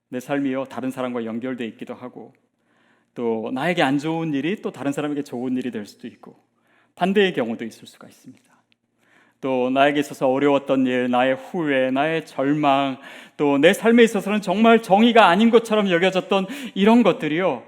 내 0.09 0.21
삶이요 0.21 0.67
다른 0.67 0.91
사람과 0.91 1.25
연결돼 1.25 1.67
있기도 1.67 1.95
하고 1.95 2.33
또 3.15 3.51
나에게 3.53 3.83
안 3.83 3.99
좋은 3.99 4.33
일이 4.35 4.63
또 4.63 4.71
다른 4.71 4.93
사람에게 4.93 5.23
좋은 5.23 5.57
일이 5.57 5.71
될 5.71 5.87
수도 5.87 6.07
있고 6.07 6.37
반대의 6.95 7.33
경우도 7.33 7.65
있을 7.65 7.87
수가 7.87 8.09
있습니다. 8.09 8.53
또 9.41 9.71
나에게 9.71 9.99
있어서 9.99 10.29
어려웠던 10.29 10.87
일, 10.87 11.11
나의 11.11 11.35
후회, 11.35 11.91
나의 11.91 12.25
절망, 12.27 12.99
또 13.37 13.59
내 13.59 13.73
삶에 13.73 14.05
있어서는 14.05 14.41
정말 14.41 14.83
정의가 14.83 15.27
아닌 15.27 15.51
것처럼 15.51 15.91
여겨졌던 15.91 16.47
이런 16.75 17.03
것들이요. 17.03 17.65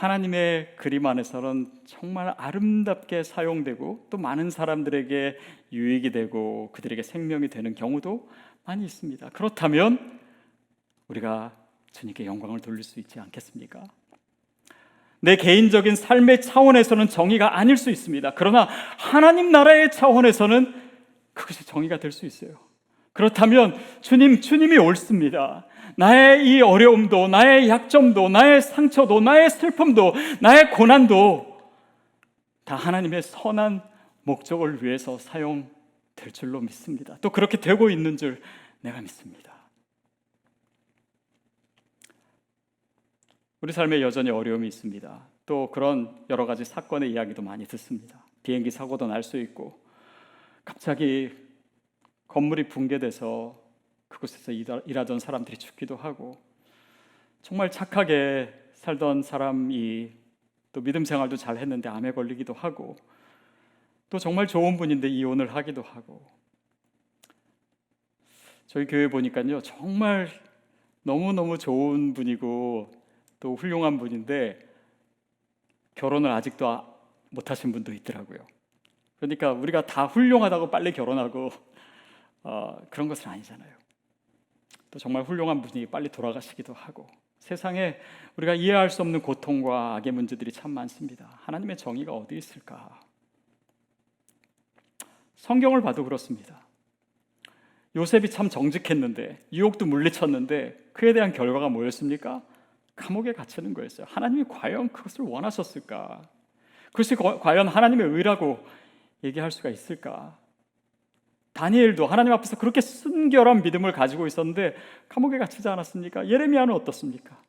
하나님의 0.00 0.76
그림 0.76 1.04
안에서는 1.04 1.70
정말 1.84 2.34
아름답게 2.38 3.22
사용되고 3.22 4.06
또 4.08 4.16
많은 4.16 4.48
사람들에게 4.48 5.36
유익이 5.72 6.10
되고 6.10 6.70
그들에게 6.72 7.02
생명이 7.02 7.48
되는 7.48 7.74
경우도 7.74 8.26
많이 8.64 8.86
있습니다. 8.86 9.28
그렇다면 9.34 10.18
우리가 11.08 11.52
주님께 11.92 12.24
영광을 12.24 12.60
돌릴 12.60 12.82
수 12.82 12.98
있지 12.98 13.20
않겠습니까? 13.20 13.84
내 15.20 15.36
개인적인 15.36 15.96
삶의 15.96 16.40
차원에서는 16.40 17.08
정의가 17.08 17.58
아닐 17.58 17.76
수 17.76 17.90
있습니다. 17.90 18.32
그러나 18.36 18.68
하나님 18.96 19.52
나라의 19.52 19.90
차원에서는 19.90 20.72
그것이 21.34 21.66
정의가 21.66 21.98
될 21.98 22.10
수 22.10 22.24
있어요. 22.24 22.58
그렇다면 23.12 23.76
주님, 24.00 24.40
주님이 24.40 24.78
옳습니다. 24.78 25.66
나의 25.96 26.46
이 26.46 26.62
어려움도, 26.62 27.28
나의 27.28 27.68
약점도, 27.68 28.28
나의 28.28 28.62
상처도, 28.62 29.20
나의 29.20 29.50
슬픔도, 29.50 30.14
나의 30.40 30.70
고난도 30.70 31.60
다 32.64 32.76
하나님의 32.76 33.22
선한 33.22 33.82
목적을 34.22 34.82
위해서 34.84 35.18
사용될 35.18 36.32
줄로 36.32 36.60
믿습니다. 36.60 37.16
또 37.20 37.30
그렇게 37.30 37.58
되고 37.58 37.90
있는 37.90 38.16
줄 38.16 38.40
내가 38.80 39.00
믿습니다. 39.00 39.54
우리 43.60 43.72
삶에 43.72 44.00
여전히 44.00 44.30
어려움이 44.30 44.66
있습니다. 44.68 45.20
또 45.44 45.70
그런 45.70 46.16
여러 46.30 46.46
가지 46.46 46.64
사건의 46.64 47.10
이야기도 47.10 47.42
많이 47.42 47.66
듣습니다. 47.66 48.24
비행기 48.42 48.70
사고도 48.70 49.06
날 49.06 49.22
수 49.22 49.36
있고 49.38 49.78
갑자기 50.64 51.30
건물이 52.28 52.68
붕괴돼서 52.68 53.60
그곳에서 54.10 54.52
일하던 54.52 55.18
사람들이 55.18 55.56
죽기도 55.56 55.96
하고 55.96 56.42
정말 57.40 57.70
착하게 57.70 58.52
살던 58.74 59.22
사람이 59.22 60.12
또 60.72 60.82
믿음 60.82 61.04
생활도 61.04 61.36
잘 61.36 61.56
했는데 61.56 61.88
암에 61.88 62.12
걸리기도 62.12 62.52
하고 62.52 62.96
또 64.10 64.18
정말 64.18 64.46
좋은 64.46 64.76
분인데 64.76 65.08
이혼을 65.08 65.54
하기도 65.54 65.82
하고 65.82 66.26
저희 68.66 68.86
교회 68.86 69.08
보니까요 69.08 69.62
정말 69.62 70.28
너무너무 71.02 71.56
좋은 71.56 72.12
분이고 72.12 72.90
또 73.38 73.54
훌륭한 73.54 73.98
분인데 73.98 74.58
결혼을 75.94 76.30
아직도 76.30 76.84
못 77.30 77.50
하신 77.50 77.72
분도 77.72 77.92
있더라고요. 77.92 78.46
그러니까 79.18 79.52
우리가 79.52 79.86
다 79.86 80.06
훌륭하다고 80.06 80.70
빨리 80.70 80.92
결혼하고 80.92 81.50
어, 82.42 82.80
그런 82.90 83.08
것은 83.08 83.30
아니잖아요. 83.30 83.79
또 84.90 84.98
정말 84.98 85.22
훌륭한 85.22 85.62
분이 85.62 85.86
빨리 85.86 86.08
돌아가시기도 86.08 86.72
하고 86.72 87.06
세상에 87.38 87.96
우리가 88.36 88.54
이해할 88.54 88.90
수 88.90 89.02
없는 89.02 89.22
고통과 89.22 89.96
악의 89.96 90.12
문제들이 90.12 90.52
참 90.52 90.72
많습니다. 90.72 91.38
하나님의 91.42 91.76
정의가 91.76 92.12
어디 92.12 92.36
있을까? 92.36 93.00
성경을 95.36 95.80
봐도 95.80 96.04
그렇습니다. 96.04 96.60
요셉이 97.96 98.30
참 98.30 98.48
정직했는데 98.48 99.46
유혹도 99.52 99.86
물리쳤는데 99.86 100.90
그에 100.92 101.12
대한 101.12 101.32
결과가 101.32 101.68
뭐였습니까? 101.68 102.42
감옥에 102.94 103.32
갇히는 103.32 103.72
거였어요. 103.72 104.06
하나님이 104.10 104.44
과연 104.48 104.90
그것을 104.90 105.24
원하셨을까? 105.24 106.22
그것이 106.88 107.16
과연 107.16 107.68
하나님의 107.68 108.06
의라고 108.08 108.64
얘기할 109.24 109.50
수가 109.50 109.70
있을까? 109.70 110.38
다니엘도 111.52 112.06
하나님 112.06 112.32
앞에서 112.32 112.56
그렇게 112.56 112.80
순결한 112.80 113.62
믿음을 113.62 113.92
가지고 113.92 114.26
있었는데 114.26 114.74
감옥에 115.08 115.38
갇히지 115.38 115.68
않았습니까? 115.68 116.28
예레미야는 116.28 116.74
어떻습니까? 116.74 117.40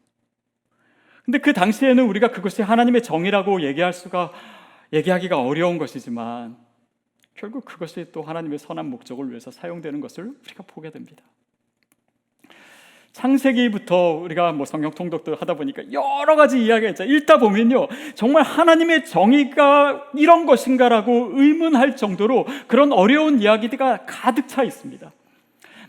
근데 1.24 1.38
그 1.38 1.54
당시에는 1.54 2.04
우리가 2.06 2.32
그것이 2.32 2.62
하나님의 2.62 3.04
정의라고 3.04 3.62
얘기할 3.62 3.94
수가 3.94 4.32
얘기하기가 4.92 5.40
어려운 5.40 5.78
것이지만 5.78 6.58
결국 7.36 7.66
그것이 7.66 8.12
또 8.12 8.22
하나님의 8.22 8.60
선한 8.60 8.90
목적을 8.90 9.30
위해서 9.30 9.52
사용되는 9.52 10.02
것을 10.02 10.34
우리가 10.44 10.64
보게 10.68 10.90
됩니다. 10.90 11.24
창세기부터 13.13 14.21
우리가 14.24 14.54
뭐 14.54 14.65
성경 14.65 14.91
통독도 14.91 15.36
하다 15.36 15.56
보니까 15.56 15.84
여러 15.91 16.36
가지 16.36 16.63
이야기가 16.63 16.89
있죠. 16.91 17.04
읽다 17.04 17.38
보면요. 17.38 17.88
정말 18.15 18.43
하나님의 18.43 19.06
정의가 19.06 20.12
이런 20.15 20.45
것인가라고 20.45 21.32
의문할 21.34 21.95
정도로 21.97 22.45
그런 22.67 22.93
어려운 22.93 23.41
이야기가 23.41 24.06
가득 24.06 24.47
차 24.47 24.63
있습니다. 24.63 25.12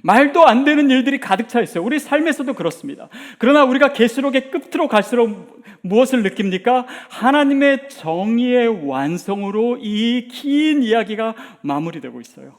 말도 0.05 0.45
안 0.47 0.65
되는 0.65 0.91
일들이 0.91 1.21
가득 1.21 1.49
차 1.49 1.61
있어요. 1.61 1.85
우리 1.85 2.01
삶에서도 2.01 2.53
그렇습니다. 2.55 3.09
그러나 3.39 3.65
우리가 3.65 3.93
계시록의 3.93 4.51
끝으로 4.51 4.89
갈수록 4.89 5.63
무엇을 5.83 6.25
느낍니까? 6.25 6.87
하나님의 7.09 7.89
정의의 7.89 8.87
완성으로 8.87 9.79
이 9.81 10.27
긴 10.29 10.83
이야기가 10.83 11.35
마무리되고 11.61 12.21
있어요. 12.21 12.59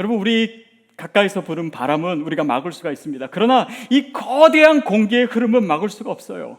여러분 0.00 0.18
우리 0.18 0.69
가까이서 1.00 1.42
부는 1.42 1.70
바람은 1.70 2.22
우리가 2.22 2.44
막을 2.44 2.72
수가 2.72 2.92
있습니다. 2.92 3.28
그러나 3.28 3.66
이 3.88 4.12
거대한 4.12 4.82
공기의 4.82 5.24
흐름은 5.24 5.66
막을 5.66 5.88
수가 5.88 6.10
없어요. 6.10 6.58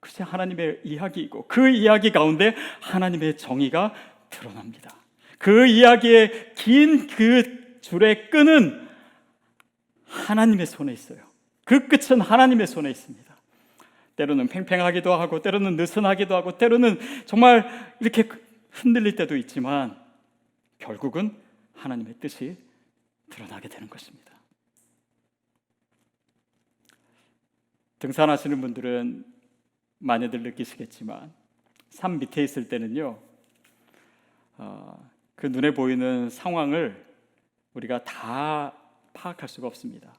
그것이 0.00 0.22
하나님의 0.22 0.80
이야기이고 0.84 1.46
그 1.46 1.68
이야기 1.68 2.10
가운데 2.10 2.54
하나님의 2.80 3.36
정의가 3.36 3.92
드러납니다. 4.30 4.94
그 5.38 5.66
이야기의 5.66 6.52
긴 6.54 7.06
그 7.06 7.60
줄의 7.80 8.30
끈은 8.30 8.88
하나님의 10.06 10.66
손에 10.66 10.92
있어요. 10.92 11.18
그 11.64 11.88
끝은 11.88 12.20
하나님의 12.20 12.66
손에 12.66 12.90
있습니다. 12.90 13.30
때로는 14.16 14.48
팽팽하기도 14.48 15.12
하고, 15.12 15.40
때로는 15.40 15.76
느슨하기도 15.76 16.34
하고, 16.34 16.58
때로는 16.58 16.98
정말 17.26 17.68
이렇게 18.00 18.28
흔들릴 18.70 19.16
때도 19.16 19.36
있지만, 19.36 19.96
결국은 20.78 21.34
하나님의 21.74 22.14
뜻이 22.20 22.56
드러나게 23.30 23.68
되는 23.68 23.88
것입니다. 23.88 24.32
등산하시는 27.98 28.60
분들은 28.60 29.24
많이들 29.98 30.42
느끼시겠지만, 30.42 31.32
산 31.90 32.18
밑에 32.18 32.42
있을 32.42 32.68
때는요, 32.68 33.18
어, 34.58 35.10
그 35.34 35.46
눈에 35.46 35.72
보이는 35.72 36.28
상황을 36.28 37.06
우리가 37.74 38.04
다 38.04 38.74
파악할 39.14 39.48
수가 39.48 39.66
없습니다. 39.66 40.12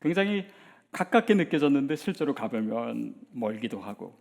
굉장히 0.00 0.46
가깝게 0.92 1.34
느껴졌는데 1.34 1.96
실제로 1.96 2.34
가보면 2.34 3.14
멀기도 3.32 3.80
하고 3.80 4.16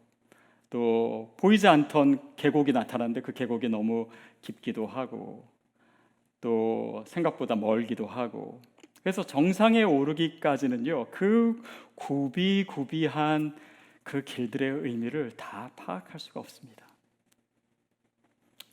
또 0.70 1.34
보이지 1.38 1.68
않던 1.68 2.36
계곡이 2.36 2.74
나타났는데 2.74 3.22
그 3.22 3.32
계곡이 3.32 3.70
너무 3.70 4.10
깊기도 4.42 4.86
하고 4.86 5.48
또 6.42 7.04
생각보다 7.08 7.56
멀기도 7.56 8.06
하고 8.06 8.62
그래서 9.02 9.24
정상에 9.24 9.84
오르기까지는요 9.84 11.08
그 11.12 11.62
구비구비한 11.96 13.58
그 14.04 14.24
길들의 14.24 14.70
의미를 14.84 15.32
다 15.36 15.72
파악할 15.76 16.20
수가 16.20 16.40
없습니다. 16.40 16.88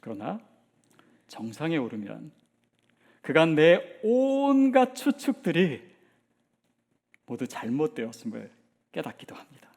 그러나 0.00 0.38
정상에 1.28 1.76
오르면 1.76 2.30
그간 3.22 3.54
내 3.54 3.98
온갖 4.02 4.94
추측들이 4.94 5.82
모두 7.26 7.48
잘못되었음을 7.48 8.52
깨닫기도 8.92 9.34
합니다. 9.34 9.70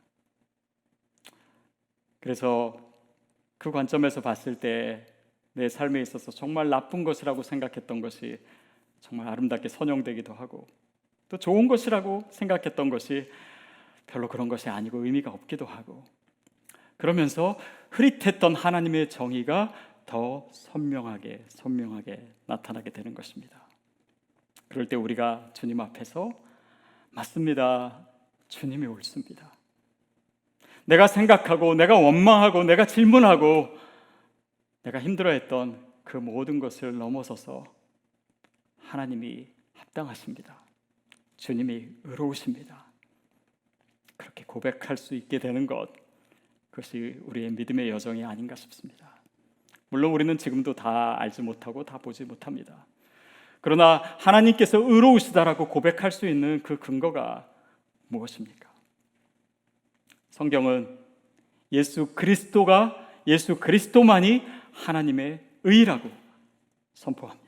그래서 2.20 2.78
그 3.58 3.72
관점에서 3.72 4.22
봤을 4.22 4.60
때 4.60 5.06
내 5.58 5.70
삶에 5.70 6.00
있어서 6.02 6.32
정말 6.32 6.70
나쁜 6.70 7.04
것이라고 7.04 7.42
생각했던 7.42 8.00
것이 8.00 8.38
정말 9.02 9.28
아름답게 9.30 9.70
선용되기도 9.70 10.32
하고 10.32 10.68
또 11.30 11.38
좋은 11.38 11.68
것이라고 11.68 12.26
생각했던 12.30 12.92
것이 12.92 13.28
별로 14.06 14.28
그런 14.28 14.50
것이 14.50 14.70
아니고 14.70 15.04
의미가 15.04 15.32
없기도 15.32 15.66
하고 15.66 16.04
그러면서 16.98 17.58
흐릿했던 17.90 18.56
하나님의 18.56 19.10
정의가 19.10 19.74
더 20.06 20.48
선명하게 20.52 21.46
선명하게 21.50 22.34
나타나게 22.46 22.92
되는 22.92 23.16
것입니다. 23.16 23.60
그럴 24.68 24.88
때 24.88 24.96
우리가 24.96 25.50
주님 25.54 25.80
앞에서 25.82 26.30
맞습니다. 27.10 28.08
주님이 28.48 28.86
옳습니다. 28.86 29.52
내가 30.86 31.08
생각하고 31.08 31.74
내가 31.74 31.98
원망하고 31.98 32.64
내가 32.64 32.86
질문하고 32.86 33.77
내가 34.88 35.02
힘들어했던 35.02 35.86
그 36.06 36.16
모든 36.16 36.60
것을 36.60 36.98
넘어서서 36.98 37.66
하나님이 38.84 39.48
합당하십니다. 39.74 40.62
주님이 41.36 41.90
의로우십니다. 42.06 42.86
그렇게 44.16 44.46
고백할 44.46 44.96
수 44.96 45.14
있게 45.14 45.40
되는 45.40 45.66
것 45.66 45.90
그것이 46.72 47.20
우리의 47.26 47.52
믿음의 47.52 47.90
여정이 47.90 48.24
아닌가 48.24 48.56
싶습니다. 48.56 49.14
물론 49.90 50.14
우리는 50.14 50.38
지금도 50.38 50.74
다 50.74 51.20
알지 51.20 51.42
못하고 51.42 51.84
다 51.84 51.98
보지 51.98 52.24
못합니다. 52.24 52.86
그러나 53.60 54.02
하나님께서 54.20 54.78
의로우시다라고 54.78 55.68
고백할 55.68 56.14
수 56.14 56.30
있는 56.30 56.62
그 56.64 56.80
근거가 56.80 57.46
무엇입니까? 58.08 58.70
성경은 60.30 60.98
예수 61.74 62.06
그리스도가 62.16 63.06
예수 63.28 63.60
그리스도만이 63.60 64.57
하나님의 64.78 65.40
의라고 65.64 66.10
선포합니다. 66.94 67.48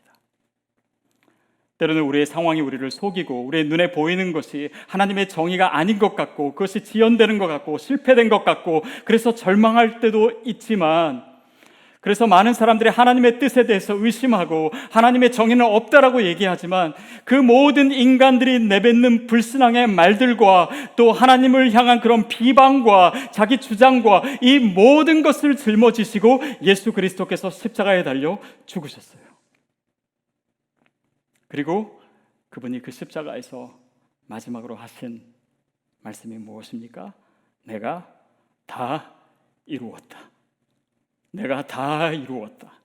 때로는 1.77 2.01
우리의 2.03 2.25
상황이 2.25 2.59
우리를 2.59 2.91
속이고 2.91 3.45
우리의 3.45 3.65
눈에 3.65 3.91
보이는 3.91 4.33
것이 4.33 4.69
하나님의 4.87 5.29
정의가 5.29 5.77
아닌 5.77 5.97
것 5.97 6.15
같고 6.15 6.53
그것이 6.53 6.83
지연되는 6.83 7.37
것 7.37 7.47
같고 7.47 7.77
실패된 7.77 8.27
것 8.27 8.43
같고 8.43 8.83
그래서 9.05 9.33
절망할 9.33 10.01
때도 10.01 10.41
있지만 10.43 11.28
그래서 12.01 12.27
많은 12.27 12.53
사람들이 12.53 12.89
하나님의 12.89 13.39
뜻에 13.39 13.65
대해서 13.65 13.93
의심하고 13.93 14.71
하나님의 14.91 15.33
정의는 15.33 15.65
없다라고 15.65 16.23
얘기하지만 16.23 16.93
그 17.25 17.33
모든 17.33 17.91
인간들이 17.91 18.59
내뱉는 18.59 19.27
불신앙의 19.27 19.87
말들과 19.87 20.69
또 20.95 21.11
하나님을 21.11 21.73
향한 21.73 21.99
그런 21.99 22.29
비방과 22.29 23.31
자기 23.31 23.57
주장과 23.57 24.23
이 24.41 24.59
모든 24.59 25.21
것을 25.21 25.57
짊어지시고 25.57 26.41
예수 26.61 26.93
그리스도께서 26.93 27.49
십자가에 27.49 28.03
달려 28.03 28.39
죽으셨어요. 28.65 29.21
그리고 31.49 31.99
그분이 32.49 32.81
그 32.81 32.91
십자가에서 32.91 33.77
마지막으로 34.27 34.75
하신 34.75 35.21
말씀이 36.01 36.37
무엇입니까? 36.37 37.13
내가 37.63 38.07
다 38.65 39.11
이루었다. 39.65 40.28
내가 41.31 41.61
다 41.65 42.11
이루었다. 42.11 42.79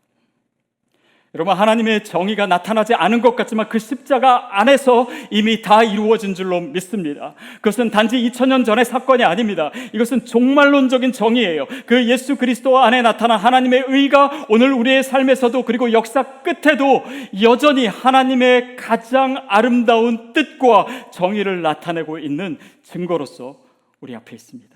여러분 1.35 1.57
하나님의 1.57 2.05
정의가 2.05 2.47
나타나지 2.47 2.95
않은 2.95 3.21
것 3.21 3.35
같지만 3.35 3.69
그 3.69 3.81
십자가 3.81 4.61
안에서 4.61 5.09
이미 5.31 5.63
다 5.63 5.83
이루어진 5.83 6.33
줄로 6.33 6.61
믿습니다. 6.61 7.35
그것은 7.57 7.91
단지 7.91 8.17
2000년 8.19 8.65
전의 8.65 8.85
사건이 8.85 9.25
아닙니다. 9.25 9.73
이것은 9.93 10.27
종말론적인 10.27 11.11
정의예요. 11.11 11.67
그 11.87 12.07
예수 12.09 12.37
그리스도 12.37 12.79
안에 12.79 13.03
나타난 13.03 13.41
하나님의 13.41 13.87
의가 13.89 14.47
오늘 14.49 14.73
우리의 14.73 15.03
삶에서도 15.03 15.65
그리고 15.65 15.91
역사 15.91 16.23
끝에도 16.43 17.03
여전히 17.43 17.89
하나님의 17.89 18.77
가장 18.77 19.45
아름다운 19.49 20.35
뜻과 20.35 21.11
정의를 21.11 21.63
나타내고 21.63 22.21
있는 22.21 22.59
증거로서 22.85 23.57
우리 24.01 24.15
앞에 24.15 24.37
있습니다. 24.37 24.74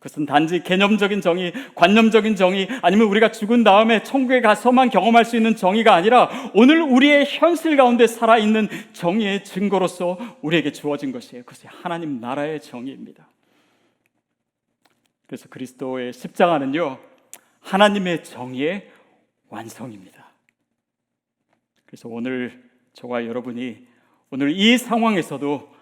그것은 0.00 0.24
단지 0.24 0.62
개념적인 0.62 1.20
정의, 1.20 1.52
관념적인 1.74 2.34
정의, 2.34 2.66
아니면 2.80 3.08
우리가 3.08 3.32
죽은 3.32 3.64
다음에 3.64 4.02
천국에 4.02 4.40
가서만 4.40 4.88
경험할 4.88 5.26
수 5.26 5.36
있는 5.36 5.54
정의가 5.54 5.94
아니라 5.94 6.30
오늘 6.54 6.80
우리의 6.80 7.26
현실 7.26 7.76
가운데 7.76 8.06
살아있는 8.06 8.68
정의의 8.94 9.44
증거로서 9.44 10.18
우리에게 10.40 10.72
주어진 10.72 11.12
것이에요. 11.12 11.44
그것이 11.44 11.66
하나님 11.66 12.18
나라의 12.18 12.62
정의입니다. 12.62 13.28
그래서 15.26 15.50
그리스도의 15.50 16.14
십자가는요, 16.14 16.98
하나님의 17.60 18.24
정의의 18.24 18.90
완성입니다. 19.50 20.30
그래서 21.84 22.08
오늘 22.08 22.62
저와 22.94 23.26
여러분이 23.26 23.86
오늘 24.30 24.50
이 24.50 24.78
상황에서도 24.78 25.74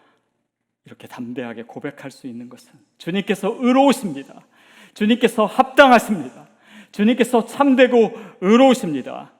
이렇게 0.87 1.07
담대하게 1.07 1.63
고백할 1.63 2.11
수 2.11 2.27
있는 2.27 2.49
것은 2.49 2.88
주님께서 2.99 3.57
의로우십니다. 3.59 4.47
주님께서 4.95 5.47
합당하십니다. 5.47 6.49
주님께서 6.93 7.47
참되고 7.47 8.13
의로우십니다. 8.41 9.33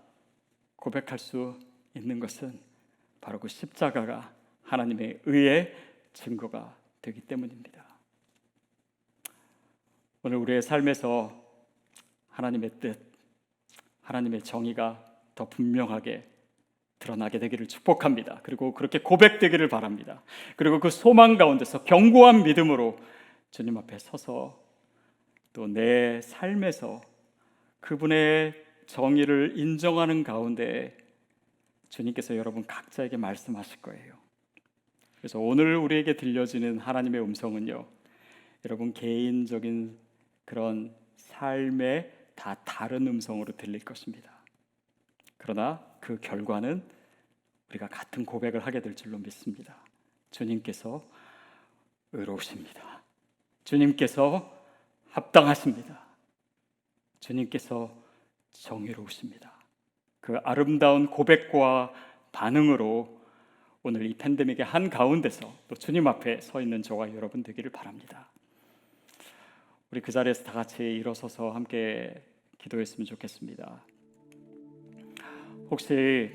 고백할 0.77 1.19
수 1.19 1.59
있는 1.95 2.21
것은 2.21 2.59
바로 3.21 3.41
그 3.41 3.49
십자가가 3.49 4.33
하나님의 4.63 5.21
의의 5.27 5.75
증거가 6.13 6.75
되기 7.03 7.21
때문입니다. 7.21 7.85
오늘 10.23 10.39
우리의 10.39 10.63
삶에서 10.63 11.33
하나님의 12.31 12.71
뜻, 12.81 13.01
하나님의 14.03 14.43
정의가 14.43 15.05
더 15.35 15.49
분명하게 15.49 16.29
드러나게 16.99 17.39
되기를 17.39 17.69
축복합니다. 17.69 18.41
그리고 18.43 18.75
그렇게 18.75 18.99
고백되기를 18.99 19.69
바랍니다. 19.69 20.23
그리고 20.57 20.81
그 20.81 20.91
소망 20.91 21.37
가운데서 21.37 21.85
견고한 21.85 22.43
믿음으로 22.43 22.99
주님 23.51 23.77
앞에 23.77 23.99
서서 23.99 24.69
또 25.53 25.67
내 25.67 26.21
삶에서 26.21 27.01
그분의 27.81 28.55
정의를 28.87 29.55
인정하는 29.57 30.23
가운데 30.23 30.97
주님께서 31.91 32.37
여러분 32.37 32.65
각자에게 32.67 33.17
말씀하실 33.17 33.83
거예요. 33.83 34.15
그래서 35.17 35.41
오늘 35.41 35.77
우리에게 35.77 36.17
들려지는 36.17 36.79
하나님의 36.79 37.21
음성은요. 37.21 37.89
여러분 38.65 38.93
개인적인 38.93 39.99
그런 40.45 40.95
삶에 41.17 42.13
다 42.35 42.55
다른 42.65 43.07
음성으로 43.07 43.57
들릴 43.57 43.81
것입니다. 43.81 44.31
그러나 45.39 45.85
그 46.01 46.21
결과는 46.21 46.83
우리가 47.71 47.89
같은 47.89 48.25
고백을 48.25 48.65
하게 48.65 48.81
될 48.81 48.95
줄로 48.95 49.19
믿습니다. 49.19 49.77
주님께서 50.31 51.05
의로우십니다. 52.13 52.98
주님께서 53.69 54.51
합당하십니다. 55.11 56.01
주님께서 57.21 57.95
정의로우십니다. 58.53 59.53
그 60.23 60.39
아름다운 60.39 61.11
고백과 61.11 61.93
반응으로 62.33 63.21
오늘 63.83 64.07
이 64.07 64.15
팬데믹의 64.15 64.65
한 64.65 64.89
가운데서 64.89 65.53
또 65.69 65.75
주님 65.75 66.07
앞에 66.07 66.41
서 66.41 66.63
있는 66.63 66.83
저와 66.83 67.15
여러분 67.15 67.43
되기를 67.43 67.71
바랍니다. 67.71 68.31
우리 69.91 70.01
그 70.01 70.13
자리에서 70.13 70.45
다 70.45 70.53
같이 70.53 70.83
일어서서 70.83 71.51
함께 71.51 72.23
기도했으면 72.57 73.05
좋겠습니다. 73.05 73.85
혹시 75.71 76.31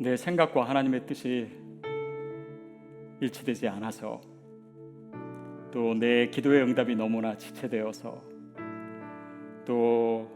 내 0.00 0.16
생각과 0.16 0.66
하나님의 0.66 1.04
뜻이 1.04 1.50
일치되지 3.20 3.68
않아서 3.68 4.33
또 5.74 5.92
내 5.92 6.28
기도의 6.28 6.62
응답이 6.62 6.94
너무나 6.94 7.36
지체되어서 7.36 8.22
또 9.64 10.30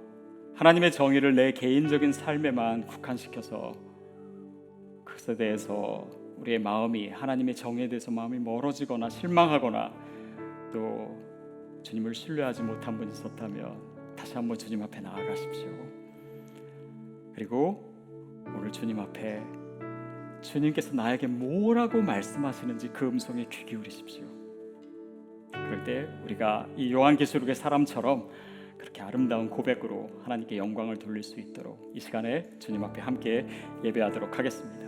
하나님의 0.57 0.91
정의를 0.91 1.37
내 1.37 1.53
개인적인 1.53 2.13
삶에만 2.13 2.89
국한시켜서 2.89 3.73
그것에 5.05 5.37
대해서 5.37 6.11
우리의 6.39 6.59
마음이 6.59 7.11
하나님의 7.11 7.55
정의에 7.55 7.89
대해서 7.89 8.11
마음이 8.11 8.41
멀어지거나 8.41 9.11
실망하거나 9.11 9.93
또 10.73 11.17
주님을 11.85 12.17
신뢰하지 12.17 12.65
못한 12.65 12.99
분이 12.99 13.13
있었다면 13.13 14.17
다시 14.17 14.35
한번 14.35 14.59
주님 14.59 14.83
앞에 14.83 15.01
나아가십시오. 15.01 15.71
그리고 17.33 17.95
오늘 18.57 18.73
주님 18.73 18.99
앞에 18.99 19.41
주님께서 20.41 20.95
나에게 20.95 21.29
뭐라고 21.29 22.03
말씀하시는지 22.03 22.89
그 22.89 23.07
음성에 23.07 23.47
귀 23.49 23.65
기울이십시오. 23.65 24.38
그럴 25.53 25.85
때 25.85 26.09
우리가 26.25 26.67
이 26.77 26.93
요한계시록의 26.93 27.55
사람처럼 27.55 28.29
그렇게 28.79 29.03
아름다운 29.03 29.51
고백으로 29.51 30.11
하나님께 30.23 30.57
영광을 30.57 30.99
돌릴 30.99 31.23
수 31.23 31.39
있도록 31.41 31.93
이 31.95 32.01
시간에 32.01 32.49
주님 32.59 32.83
앞에 32.85 33.01
함께 33.01 33.47
예배하도록 33.85 34.39
하겠습니다. 34.39 34.88